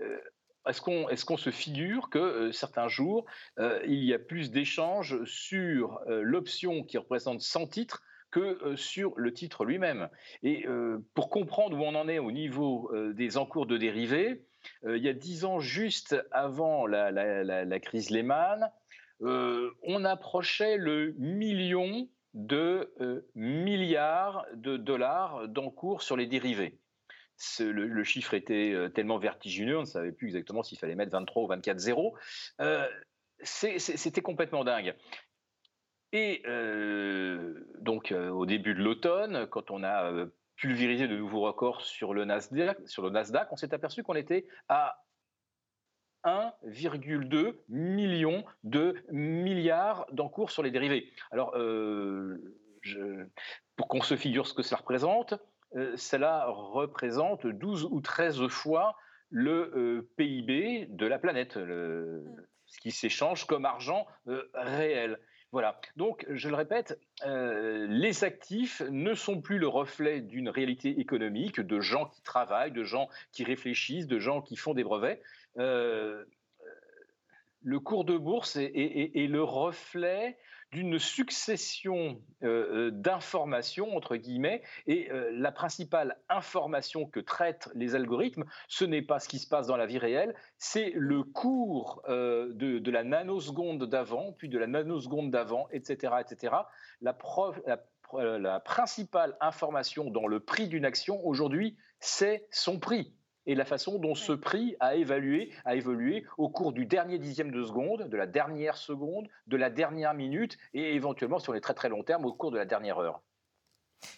Euh, 0.00 0.18
est-ce 0.66 1.24
qu'on 1.24 1.36
se 1.36 1.50
figure 1.50 2.08
que 2.08 2.18
euh, 2.18 2.52
certains 2.52 2.88
jours, 2.88 3.24
euh, 3.58 3.80
il 3.86 4.04
y 4.04 4.14
a 4.14 4.18
plus 4.18 4.50
d'échanges 4.50 5.24
sur 5.24 6.00
euh, 6.08 6.22
l'option 6.22 6.84
qui 6.84 6.98
représente 6.98 7.40
100 7.40 7.66
titres 7.68 8.02
que 8.30 8.76
sur 8.76 9.12
le 9.16 9.32
titre 9.34 9.64
lui-même? 9.64 10.08
Et 10.42 10.64
pour 11.12 11.28
comprendre 11.28 11.76
où 11.76 11.82
on 11.82 11.94
en 11.94 12.08
est 12.08 12.18
au 12.18 12.32
niveau 12.32 12.90
des 13.12 13.36
encours 13.36 13.66
de 13.66 13.76
dérivés, 13.76 14.42
il 14.86 15.02
y 15.02 15.08
a 15.10 15.12
dix 15.12 15.44
ans, 15.44 15.60
juste 15.60 16.16
avant 16.30 16.86
la, 16.86 17.10
la 17.10 17.80
crise 17.80 18.08
Lehman, 18.08 18.70
on 19.20 20.04
approchait 20.06 20.78
le 20.78 21.14
million 21.18 22.08
de 22.32 22.90
milliards 23.34 24.46
de 24.54 24.78
dollars 24.78 25.46
d'encours 25.48 26.00
sur 26.00 26.16
les 26.16 26.26
dérivés 26.26 26.78
le, 27.60 28.04
chiffre 28.04 28.34
était 28.34 28.72
euh, 28.72 28.88
tellement 28.88 29.18
vertigineux, 29.18 29.78
on 29.78 29.82
ne 29.82 29.86
savait 29.86 30.12
plus 30.12 30.28
exactement 30.28 30.62
s'il 30.62 30.78
fallait 30.78 30.94
mettre 30.94 31.12
23 31.12 31.42
ou 31.42 31.46
24 31.48 31.78
zéros. 31.78 32.16
Euh, 32.60 32.88
c'était 33.42 34.22
complètement 34.22 34.64
dingue. 34.64 34.94
Et 36.12 36.42
euh, 36.46 37.66
donc, 37.80 38.12
au 38.12 38.46
début 38.46 38.74
de 38.74 38.82
l'automne, 38.82 39.46
quand 39.46 39.70
on 39.70 39.82
a 39.82 40.12
pulvérisé 40.56 41.08
de 41.08 41.16
nouveaux 41.16 41.40
records 41.40 41.80
sur 41.80 42.14
le 42.14 42.24
Nasdaq, 42.24 42.78
sur 42.86 43.02
le 43.02 43.10
Nasdaq 43.10 43.48
on 43.50 43.56
s'est 43.56 43.74
aperçu 43.74 44.04
qu'on 44.04 44.14
était 44.14 44.46
à 44.68 45.02
1,2 46.24 47.56
million 47.68 48.44
de 48.62 48.94
milliards 49.10 50.06
d'encours 50.12 50.52
sur 50.52 50.62
les 50.62 50.70
dérivés. 50.70 51.10
Alors, 51.32 51.56
pour 53.76 53.88
qu'on 53.88 54.02
se 54.02 54.16
figure 54.16 54.46
ce 54.46 54.54
que 54.54 54.62
cela 54.62 54.78
représente, 54.78 55.34
euh, 55.76 55.96
cela 55.96 56.46
représente 56.48 57.46
12 57.46 57.88
ou 57.90 58.00
13 58.00 58.46
fois 58.48 58.96
le 59.30 59.72
euh, 59.74 60.08
PIB 60.16 60.86
de 60.90 61.06
la 61.06 61.18
planète, 61.18 61.54
ce 61.54 62.80
qui 62.80 62.90
s'échange 62.90 63.46
comme 63.46 63.64
argent 63.64 64.06
euh, 64.28 64.50
réel. 64.54 65.18
Voilà. 65.50 65.80
Donc, 65.96 66.26
je 66.30 66.48
le 66.48 66.54
répète, 66.54 66.98
les 67.26 68.24
actifs 68.24 68.80
ne 68.88 69.12
sont 69.12 69.42
plus 69.42 69.58
le 69.58 69.68
reflet 69.68 70.22
d'une 70.22 70.48
réalité 70.48 70.98
économique, 70.98 71.60
de 71.60 71.78
gens 71.78 72.06
qui 72.06 72.22
travaillent, 72.22 72.72
de 72.72 72.84
gens 72.84 73.10
qui 73.32 73.44
réfléchissent, 73.44 74.06
de 74.06 74.18
gens 74.18 74.40
qui 74.40 74.56
font 74.56 74.72
des 74.72 74.82
brevets. 74.82 75.20
le 75.56 76.24
cours 77.84 78.06
de 78.06 78.16
bourse 78.16 78.56
est 78.56 79.28
le 79.28 79.42
reflet 79.42 80.38
d'une 80.72 80.98
succession 80.98 82.18
euh, 82.42 82.88
euh, 82.88 82.90
d'informations, 82.90 83.94
entre 83.94 84.16
guillemets, 84.16 84.62
et 84.86 85.10
euh, 85.12 85.30
la 85.34 85.52
principale 85.52 86.16
information 86.30 87.06
que 87.06 87.20
traitent 87.20 87.68
les 87.74 87.94
algorithmes, 87.94 88.44
ce 88.68 88.86
n'est 88.86 89.02
pas 89.02 89.20
ce 89.20 89.28
qui 89.28 89.38
se 89.38 89.46
passe 89.46 89.66
dans 89.66 89.76
la 89.76 89.86
vie 89.86 89.98
réelle, 89.98 90.34
c'est 90.58 90.92
le 90.96 91.22
cours 91.22 92.02
de, 92.08 92.90
la 92.90 93.04
nanoseconde 93.04 93.84
d'avant, 93.84 94.32
puis 94.32 94.48
de 94.48 94.58
la 94.58 94.66
nanoseconde 94.66 95.30
d'avant, 95.30 95.68
etc., 95.72 96.14
etc. 96.20 96.54
La, 97.00 97.12
principale 98.60 99.36
information 99.40 100.10
dans 100.10 100.26
le 100.26 100.40
prix 100.40 100.68
d'une 100.68 100.84
action 100.84 101.24
aujourd'hui, 101.26 101.76
c'est 102.00 102.46
son 102.50 102.78
prix 102.78 103.14
et 103.46 103.54
la 103.54 103.64
façon 103.64 103.98
dont 103.98 104.14
ce 104.14 104.32
prix 104.32 104.76
a 104.80 104.94
évalué, 104.94 105.50
a 105.64 105.74
évolué 105.74 106.24
au 106.38 106.48
cours 106.48 106.72
du 106.72 106.86
dernier 106.86 107.18
dixième 107.18 107.50
de 107.50 107.62
seconde, 107.64 108.08
de 108.08 108.16
la 108.16 108.26
dernière 108.26 108.76
seconde, 108.76 109.28
de 109.46 109.56
la 109.56 109.70
dernière 109.70 110.14
minute 110.14 110.58
et 110.74 110.94
éventuellement 110.94 111.38
sur 111.38 111.52
les 111.52 111.60
très 111.60 111.74
très 111.74 111.88
long 111.88 112.02
terme 112.02 112.24
au 112.24 112.32
cours 112.32 112.50
de 112.50 112.58
la 112.58 112.64
dernière 112.64 112.98
heure. 112.98 113.22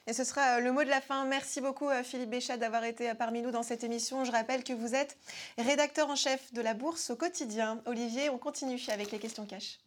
Et 0.06 0.12
ce 0.12 0.24
sera 0.24 0.56
euh, 0.56 0.60
le 0.60 0.72
mot 0.72 0.82
de 0.82 0.88
la 0.88 1.00
fin. 1.00 1.24
Merci 1.26 1.60
beaucoup 1.60 1.88
euh, 1.88 2.02
Philippe 2.02 2.30
Béchat 2.30 2.56
d'avoir 2.56 2.84
été 2.84 3.10
euh, 3.10 3.14
parmi 3.14 3.42
nous 3.42 3.50
dans 3.50 3.62
cette 3.62 3.84
émission. 3.84 4.24
Je 4.24 4.32
rappelle 4.32 4.64
que 4.64 4.72
vous 4.72 4.94
êtes 4.94 5.18
rédacteur 5.58 6.08
en 6.08 6.16
chef 6.16 6.52
de 6.52 6.62
la 6.62 6.74
Bourse 6.74 7.10
au 7.10 7.16
quotidien. 7.16 7.82
Olivier, 7.86 8.30
on 8.30 8.38
continue 8.38 8.80
avec 8.88 9.10
les 9.10 9.18
questions 9.18 9.46
cash. 9.46 9.78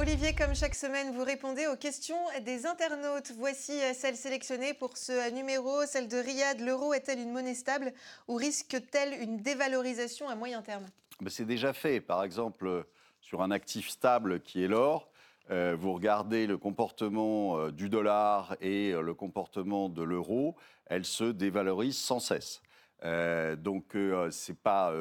Olivier, 0.00 0.34
comme 0.34 0.54
chaque 0.54 0.74
semaine, 0.74 1.12
vous 1.14 1.24
répondez 1.24 1.66
aux 1.66 1.76
questions 1.76 2.16
des 2.42 2.64
internautes. 2.64 3.32
Voici 3.36 3.72
euh, 3.72 3.92
celle 3.92 4.16
sélectionnée 4.16 4.72
pour 4.72 4.96
ce 4.96 5.12
euh, 5.12 5.30
numéro, 5.30 5.84
celle 5.84 6.08
de 6.08 6.16
Riyad. 6.16 6.58
L'euro 6.58 6.94
est-elle 6.94 7.18
une 7.18 7.32
monnaie 7.32 7.54
stable 7.54 7.92
ou 8.26 8.36
risque-t-elle 8.36 9.20
une 9.20 9.42
dévalorisation 9.42 10.26
à 10.30 10.36
moyen 10.36 10.62
terme? 10.62 10.86
Ben, 11.20 11.28
C'est 11.28 11.44
déjà 11.44 11.74
fait. 11.74 12.00
Par 12.00 12.24
exemple, 12.24 12.86
sur 13.20 13.42
un 13.42 13.50
actif 13.50 13.90
stable 13.90 14.40
qui 14.40 14.64
est 14.64 14.68
l'or, 14.68 15.10
euh, 15.50 15.76
vous 15.78 15.92
regardez 15.92 16.46
le 16.46 16.56
comportement 16.56 17.68
du 17.68 17.90
dollar 17.90 18.56
et 18.62 18.92
le 18.92 19.12
comportement 19.12 19.90
de 19.90 20.02
l'euro, 20.02 20.56
elle 20.86 21.04
se 21.04 21.24
dévalorise 21.24 21.98
sans 21.98 22.20
cesse. 22.20 22.62
donc, 23.04 23.94
c'est 24.30 24.58
pas, 24.58 24.94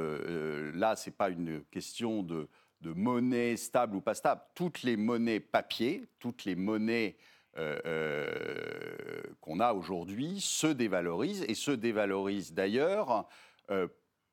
là, 0.73 0.97
ce 0.97 1.09
n'est 1.09 1.15
pas 1.15 1.29
une 1.29 1.63
question 1.71 2.21
de 2.21 2.49
de 2.81 2.93
monnaie 2.93 3.57
stable 3.57 3.95
ou 3.95 4.01
pas 4.01 4.13
stable. 4.13 4.41
Toutes 4.55 4.83
les 4.83 4.97
monnaies 4.97 5.39
papier, 5.39 6.05
toutes 6.19 6.45
les 6.45 6.55
monnaies 6.55 7.17
euh, 7.57 7.79
euh, 7.85 9.23
qu'on 9.41 9.59
a 9.59 9.73
aujourd'hui 9.73 10.39
se 10.39 10.67
dévalorisent 10.67 11.43
et 11.47 11.55
se 11.55 11.71
dévalorisent 11.71 12.53
d'ailleurs 12.53 13.27
euh, 13.71 13.87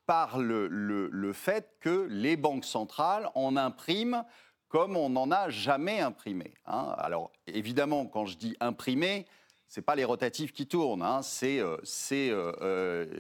par 0.05 0.39
le, 0.39 1.33
fait 1.33 1.73
que 1.81 2.07
les 2.11 2.37
banques 2.37 2.65
centrales 2.65 3.31
en 3.35 3.57
impriment 3.57 4.25
comme 4.69 4.97
on 4.97 5.09
n'en 5.09 5.31
a 5.31 5.49
jamais 5.49 6.01
imprimé. 6.01 6.53
Hein. 6.67 6.95
Alors 6.99 7.33
évidemment, 7.47 8.07
quand 8.07 8.27
je 8.27 8.37
dis 8.37 8.57
imprimer, 8.61 9.27
ce 9.67 9.81
n'est 9.81 9.85
pas 9.85 9.97
les 9.97 10.05
rotatifs 10.05 10.53
qui 10.53 10.67
tournent, 10.67 11.03
hein. 11.03 11.23
c'est 11.23 11.63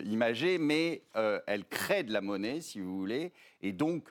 imagé, 0.04 0.58
mais 0.58 1.02
elles 1.46 1.64
créent 1.64 2.04
de 2.04 2.12
la 2.12 2.20
monnaie, 2.20 2.60
si 2.60 2.80
vous 2.80 2.96
voulez, 2.96 3.32
et 3.62 3.72
donc 3.72 4.08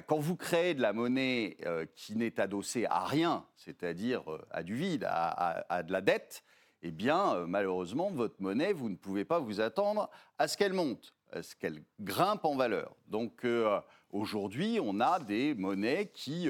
quand 0.00 0.18
vous 0.18 0.36
créez 0.36 0.72
de 0.72 0.80
la 0.80 0.94
monnaie 0.94 1.58
euh, 1.66 1.84
qui 1.94 2.16
n'est 2.16 2.40
adossée 2.40 2.86
à 2.88 3.04
rien, 3.04 3.44
c'est-à-dire 3.56 4.32
euh, 4.32 4.40
à 4.50 4.62
du 4.62 4.74
vide, 4.74 5.06
à, 5.06 5.82
de 5.82 5.92
la 5.92 6.00
dette, 6.00 6.44
eh 6.80 6.90
bien, 6.90 7.34
euh, 7.34 7.46
malheureusement, 7.46 8.10
votre 8.10 8.40
monnaie, 8.40 8.72
vous 8.72 8.88
ne 8.88 8.96
pouvez 8.96 9.26
pas 9.26 9.38
vous 9.38 9.60
attendre 9.60 10.08
à 10.38 10.48
ce 10.48 10.56
qu'elle 10.56 10.72
monte, 10.72 11.12
à 11.30 11.42
ce 11.42 11.54
qu'elle 11.54 11.84
grimpe 12.00 12.46
en 12.46 12.56
valeur. 12.56 12.96
Donc, 13.08 13.46
aujourd'hui, 14.10 14.78
on 14.82 14.98
a 15.00 15.20
des 15.20 15.54
monnaies 15.54 16.10
qui 16.12 16.48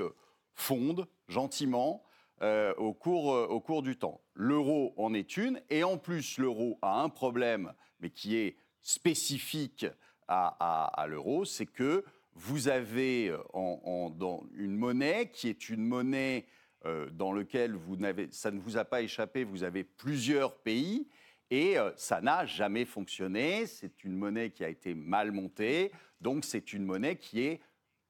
fondent 0.54 1.06
gentiment 1.28 2.04
au, 2.40 2.92
cours, 2.92 3.82
du 3.82 3.96
temps. 3.96 4.20
L'euro 4.34 4.94
en 4.96 5.14
est 5.14 5.36
une, 5.36 5.60
et 5.70 5.84
en 5.84 5.98
plus, 5.98 6.38
l'euro 6.38 6.78
a 6.82 7.00
un 7.02 7.08
problème, 7.08 7.72
mais 8.00 8.10
qui 8.10 8.36
est 8.36 8.56
spécifique 8.80 9.86
à 10.28 11.06
l'euro, 11.08 11.44
c'est 11.44 11.66
que 11.66 12.04
vous 12.34 12.68
avez 12.68 13.28
euh, 13.28 13.38
dans 14.10 14.44
une 14.54 14.76
monnaie 14.76 15.30
qui 15.32 15.48
est 15.48 15.68
une 15.68 15.84
monnaie 15.84 16.46
euh, 16.86 17.08
dans 17.10 17.32
laquelle 17.32 17.74
vous 17.74 17.96
ça 18.30 18.50
ne 18.50 18.60
vous 18.60 18.76
a 18.76 18.84
pas 18.84 19.02
échappé, 19.02 19.44
vous 19.44 19.62
avez 19.62 19.84
plusieurs 19.84 20.56
pays 20.56 21.08
et 21.50 21.78
euh, 21.78 21.90
ça 21.96 22.20
n'a 22.20 22.46
jamais 22.46 22.84
fonctionné. 22.84 23.66
C'est 23.66 24.04
une 24.04 24.16
monnaie 24.16 24.50
qui 24.50 24.64
a 24.64 24.68
été 24.68 24.94
mal 24.94 25.32
montée, 25.32 25.92
donc 26.20 26.44
c'est 26.44 26.72
une 26.72 26.84
monnaie 26.84 27.16
qui 27.16 27.42
est 27.42 27.60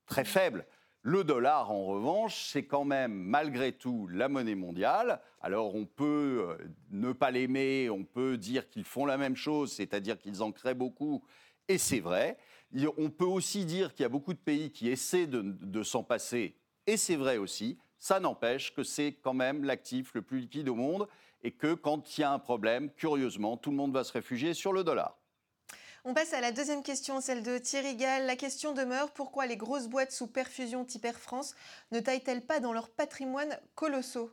très 0.06 0.24
faible. 0.24 0.66
Le 1.04 1.24
dollar, 1.24 1.72
en 1.72 1.84
revanche, 1.86 2.44
c'est 2.52 2.64
quand 2.64 2.84
même 2.84 3.12
malgré 3.12 3.72
tout 3.72 4.06
la 4.06 4.28
monnaie 4.28 4.54
mondiale. 4.54 5.20
Alors 5.40 5.74
on 5.74 5.84
peut 5.84 6.56
ne 6.92 7.10
pas 7.12 7.32
l'aimer, 7.32 7.90
on 7.90 8.04
peut 8.04 8.38
dire 8.38 8.68
qu'ils 8.68 8.84
font 8.84 9.04
la 9.04 9.18
même 9.18 9.34
chose, 9.34 9.72
c'est-à-dire 9.72 10.16
qu'ils 10.16 10.44
en 10.44 10.52
créent 10.52 10.74
beaucoup, 10.74 11.24
et 11.66 11.76
c'est 11.76 11.98
vrai. 11.98 12.38
On 12.96 13.10
peut 13.10 13.24
aussi 13.24 13.64
dire 13.64 13.94
qu'il 13.94 14.02
y 14.02 14.06
a 14.06 14.10
beaucoup 14.10 14.32
de 14.32 14.38
pays 14.38 14.70
qui 14.70 14.88
essaient 14.88 15.26
de, 15.26 15.82
s'en 15.82 16.02
passer, 16.02 16.56
et 16.86 16.96
c'est 16.96 17.16
vrai 17.16 17.36
aussi. 17.36 17.78
Ça 17.98 18.18
n'empêche 18.18 18.74
que 18.74 18.82
c'est 18.82 19.12
quand 19.22 19.34
même 19.34 19.64
l'actif 19.64 20.14
le 20.14 20.22
plus 20.22 20.40
liquide 20.40 20.68
au 20.68 20.74
monde, 20.74 21.08
et 21.42 21.52
que 21.52 21.74
quand 21.74 22.16
il 22.16 22.22
y 22.22 22.24
a 22.24 22.32
un 22.32 22.38
problème, 22.38 22.90
curieusement, 22.90 23.56
tout 23.56 23.70
le 23.70 23.76
monde 23.76 23.92
va 23.92 24.04
se 24.04 24.12
réfugier 24.12 24.54
sur 24.54 24.72
le 24.72 24.84
dollar. 24.84 25.18
On 26.04 26.14
passe 26.14 26.32
à 26.32 26.40
la 26.40 26.50
deuxième 26.50 26.82
question, 26.82 27.20
celle 27.20 27.44
de 27.44 27.58
Thierry 27.58 27.94
Gall. 27.94 28.26
La 28.26 28.34
question 28.34 28.72
demeure 28.72 29.12
pourquoi 29.12 29.46
les 29.46 29.56
grosses 29.56 29.86
boîtes 29.86 30.10
sous 30.10 30.26
perfusion 30.26 30.84
type 30.84 31.06
France 31.12 31.54
ne 31.92 32.00
taillent-elles 32.00 32.44
pas 32.44 32.58
dans 32.58 32.72
leur 32.72 32.90
patrimoine 32.90 33.56
colossaux? 33.76 34.32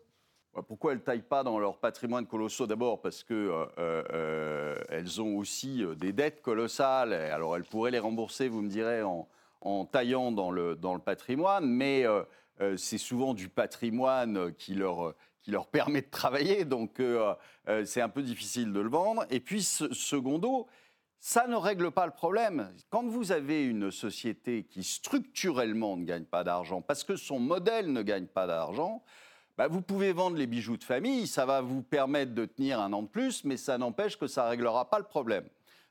Pourquoi 0.68 0.92
elles 0.92 1.00
ne 1.00 1.04
taillent 1.04 1.22
pas 1.22 1.44
dans 1.44 1.60
leur 1.60 1.78
patrimoine 1.78 2.26
colossaux 2.26 2.68
D'abord? 2.68 3.02
Parce 3.02 3.24
qu'elles 3.24 3.38
euh, 3.38 3.66
euh, 3.78 4.76
elles 4.90 5.22
ont 5.22 5.38
aussi 5.38 5.84
euh, 5.84 5.96
des 5.96 6.14
dettes 6.14 6.42
colossales. 6.42 7.14
Alors 7.14 7.56
elles 7.56 7.64
pourraient 7.64 7.92
les 7.92 8.00
rembourser, 8.00 8.48
vous 8.48 8.62
me 8.62 8.70
direz, 8.70 9.02
en, 9.04 9.86
taillant 9.86 10.32
dans 10.32 10.52
le, 10.52 10.76
dans 10.76 10.94
le 10.94 11.00
patrimoine, 11.00 11.66
mais 11.66 12.06
c'est 12.78 12.98
souvent 12.98 13.34
du 13.34 13.50
patrimoine 13.50 14.54
qui 14.54 14.74
leur, 14.74 15.14
qui 15.42 15.52
leur 15.52 15.68
permet 15.68 16.02
de 16.02 16.10
travailler, 16.10 16.64
donc 16.64 17.02
c'est 17.84 18.00
un 18.00 18.08
peu 18.08 18.22
difficile 18.22 18.72
de 18.72 18.80
le 18.80 18.90
vendre. 18.90 19.26
Et 19.30 19.42
puis, 19.42 19.62
secondo, 19.62 20.68
ça 21.20 21.48
ne 21.48 21.56
règle 21.56 21.92
pas 21.92 22.06
le 22.06 22.14
problème. 22.14 22.72
Quand 22.90 23.06
vous 23.06 23.34
avez 23.34 23.66
une 23.66 23.92
société 23.92 24.64
qui 24.64 24.84
structurellement 24.84 25.98
ne 25.98 26.06
gagne 26.06 26.24
pas 26.24 26.46
d'argent, 26.46 26.82
parce 26.82 27.04
que 27.04 27.18
son 27.18 27.40
modèle 27.40 27.92
ne 27.92 28.02
gagne 28.02 28.28
pas 28.28 28.48
d'argent, 28.48 29.04
bah, 29.60 29.68
vous 29.68 29.82
pouvez 29.82 30.14
vendre 30.14 30.38
les 30.38 30.48
bijoux 30.48 30.78
de 30.78 30.86
famille, 30.86 31.28
ça 31.28 31.46
va 31.46 31.60
vous 31.60 31.82
permettre 31.82 32.34
de 32.34 32.46
tenir 32.46 32.80
un 32.80 32.94
an 32.94 33.02
de 33.02 33.10
plus, 33.10 33.44
mais 33.44 33.58
ça 33.58 33.78
n'empêche 33.78 34.18
que 34.18 34.26
ça 34.26 34.46
ne 34.46 34.52
réglera 34.52 34.90
pas 34.90 35.00
le 35.00 35.04
problème. 35.04 35.44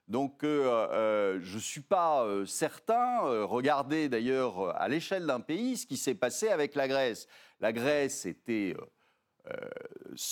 Donc 0.08 0.42
euh, 0.42 0.88
euh, 0.90 1.38
je 1.42 1.56
ne 1.56 1.60
suis 1.60 1.82
pas 1.82 2.24
euh, 2.24 2.46
certain. 2.46 3.18
regardez 3.44 4.08
d'ailleurs 4.08 4.74
à 4.80 4.88
l'échelle 4.88 5.26
d'un 5.26 5.40
pays 5.40 5.76
ce 5.76 5.86
qui 5.86 5.98
s'est 5.98 6.14
passé 6.14 6.48
avec 6.48 6.74
la 6.74 6.88
Grèce. 6.88 7.28
La 7.60 7.74
Grèce 7.74 8.24
était 8.24 8.74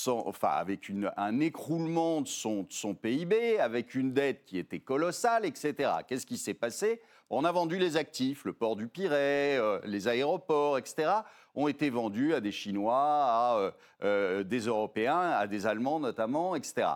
enfin, 0.07 0.49
avec 0.49 0.91
un 1.19 1.41
écroulement 1.41 2.23
de 2.23 2.29
son, 2.29 2.63
de 2.63 2.73
son, 2.73 2.95
PIB, 2.95 3.61
avec 3.61 3.95
une 3.95 4.15
dette 4.15 4.47
qui 4.47 4.57
était 4.57 4.81
colossale, 4.81 5.45
etc. 5.45 5.91
Qu'est-ce 6.09 6.25
qui 6.25 6.39
s'est 6.39 6.55
passé? 6.55 7.03
On 7.29 7.45
a 7.45 7.51
vendu 7.51 7.79
les 7.79 7.97
actifs, 7.97 8.45
le 8.45 8.53
port 8.53 8.77
du 8.77 8.87
Pirée, 8.87 9.57
euh, 9.57 9.81
les 9.85 10.07
aéroports, 10.07 10.79
etc., 10.79 11.11
ont 11.55 11.67
été 11.67 11.91
vendus 11.91 12.35
à 12.35 12.41
des 12.41 12.53
Chinois, 12.53 12.95
à 12.97 13.57
euh, 13.59 13.71
euh, 14.05 14.45
des 14.45 14.61
Européens, 14.61 15.31
à 15.31 15.47
des 15.47 15.67
Allemands 15.67 15.99
notamment, 15.99 16.55
etc. 16.55 16.89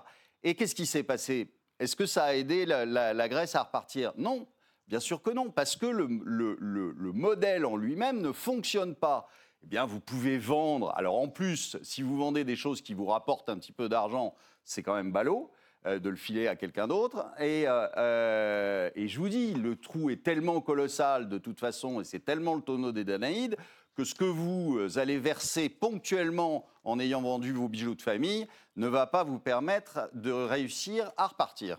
Et 0.44 0.54
qu'est-ce 0.54 0.74
qui 0.74 0.86
s'est 0.86 1.02
passé? 1.02 1.52
Est-ce 1.80 1.96
que 1.96 2.06
ça 2.06 2.24
a 2.24 2.34
aidé 2.34 2.64
la, 2.66 3.28
Grèce 3.28 3.56
à 3.56 3.62
repartir? 3.62 4.12
Non, 4.16 4.46
bien 4.86 5.00
sûr 5.00 5.22
que 5.22 5.30
non, 5.30 5.50
parce 5.50 5.76
que 5.76 5.86
le, 5.86 6.06
le, 6.24 6.56
le 6.60 7.12
modèle 7.12 7.64
en 7.64 7.76
lui-même 7.76 8.20
ne 8.20 8.32
fonctionne 8.32 8.94
pas 8.94 9.28
eh 9.62 9.66
bien, 9.66 9.84
vous 9.84 10.00
pouvez 10.00 10.38
vendre. 10.38 10.92
Alors, 10.96 11.18
en 11.18 11.28
plus, 11.28 11.76
si 11.82 12.02
vous 12.02 12.16
vendez 12.16 12.44
des 12.44 12.56
choses 12.56 12.80
qui 12.80 12.94
vous 12.94 13.06
rapportent 13.06 13.48
un 13.48 13.58
petit 13.58 13.72
peu 13.72 13.88
d'argent, 13.88 14.34
c'est 14.64 14.82
quand 14.82 14.94
même 14.94 15.12
ballot 15.12 15.50
de 15.86 16.08
le 16.08 16.16
filer 16.16 16.46
à 16.46 16.56
quelqu'un 16.56 16.86
d'autre. 16.86 17.26
Et, 17.38 17.66
euh, 17.66 17.86
euh, 17.96 18.90
et, 18.94 19.08
je 19.08 19.18
vous 19.18 19.28
dis, 19.28 19.54
le 19.54 19.76
trou 19.76 20.10
est 20.10 20.22
tellement 20.22 20.60
colossal 20.60 21.28
de 21.28 21.38
toute 21.38 21.60
façon, 21.60 22.00
et 22.00 22.04
c'est 22.04 22.24
tellement 22.24 22.54
le 22.54 22.62
tonneau 22.62 22.92
des 22.92 23.04
Danaïdes, 23.04 23.56
que 23.94 24.04
ce 24.04 24.14
que 24.14 24.24
vous 24.24 24.98
allez 24.98 25.18
verser 25.18 25.68
ponctuellement 25.68 26.66
en 26.84 26.98
ayant 26.98 27.22
vendu 27.22 27.52
vos 27.52 27.68
bijoux 27.68 27.94
de 27.94 28.02
famille 28.02 28.46
ne 28.76 28.86
va 28.86 29.06
pas 29.06 29.24
vous 29.24 29.38
permettre 29.38 30.08
de 30.14 30.32
réussir 30.32 31.12
à 31.16 31.26
repartir. 31.26 31.78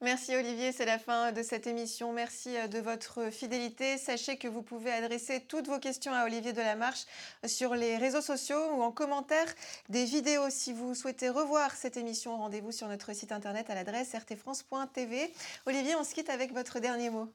Merci 0.00 0.36
Olivier, 0.36 0.70
c'est 0.70 0.84
la 0.84 1.00
fin 1.00 1.32
de 1.32 1.42
cette 1.42 1.66
émission. 1.66 2.12
Merci 2.12 2.56
euh, 2.56 2.68
de 2.68 2.78
votre 2.78 3.32
fidélité. 3.32 3.98
Sachez 3.98 4.36
que 4.36 4.46
vous 4.46 4.62
pouvez 4.62 4.92
adresser 4.92 5.40
toutes 5.40 5.66
vos 5.66 5.80
questions 5.80 6.12
à 6.12 6.24
Olivier 6.24 6.52
Delamarche 6.52 7.04
sur 7.44 7.74
les 7.74 7.96
réseaux 7.96 8.20
sociaux 8.20 8.76
ou 8.76 8.82
en 8.82 8.92
commentaire 8.92 9.52
des 9.88 10.04
vidéos. 10.04 10.50
Si 10.50 10.72
vous 10.72 10.94
souhaitez 10.94 11.28
revoir 11.28 11.72
cette 11.72 11.96
émission, 11.96 12.36
rendez-vous 12.36 12.70
sur 12.70 12.86
notre 12.86 13.12
site 13.12 13.32
internet 13.32 13.70
à 13.70 13.74
l'adresse 13.74 14.14
rtfrance.tv. 14.14 15.32
Olivier, 15.66 15.96
on 15.96 16.04
se 16.04 16.14
quitte 16.14 16.30
avec 16.30 16.52
votre 16.52 16.78
dernier 16.78 17.10
mot. 17.10 17.32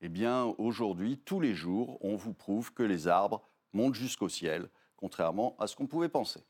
Eh 0.00 0.08
bien, 0.08 0.54
aujourd'hui, 0.56 1.18
tous 1.18 1.40
les 1.40 1.54
jours, 1.54 1.98
on 2.00 2.16
vous 2.16 2.32
prouve 2.32 2.72
que 2.72 2.82
les 2.82 3.08
arbres 3.08 3.42
montent 3.74 3.94
jusqu'au 3.94 4.30
ciel, 4.30 4.70
contrairement 4.96 5.54
à 5.58 5.66
ce 5.66 5.76
qu'on 5.76 5.86
pouvait 5.86 6.08
penser. 6.08 6.40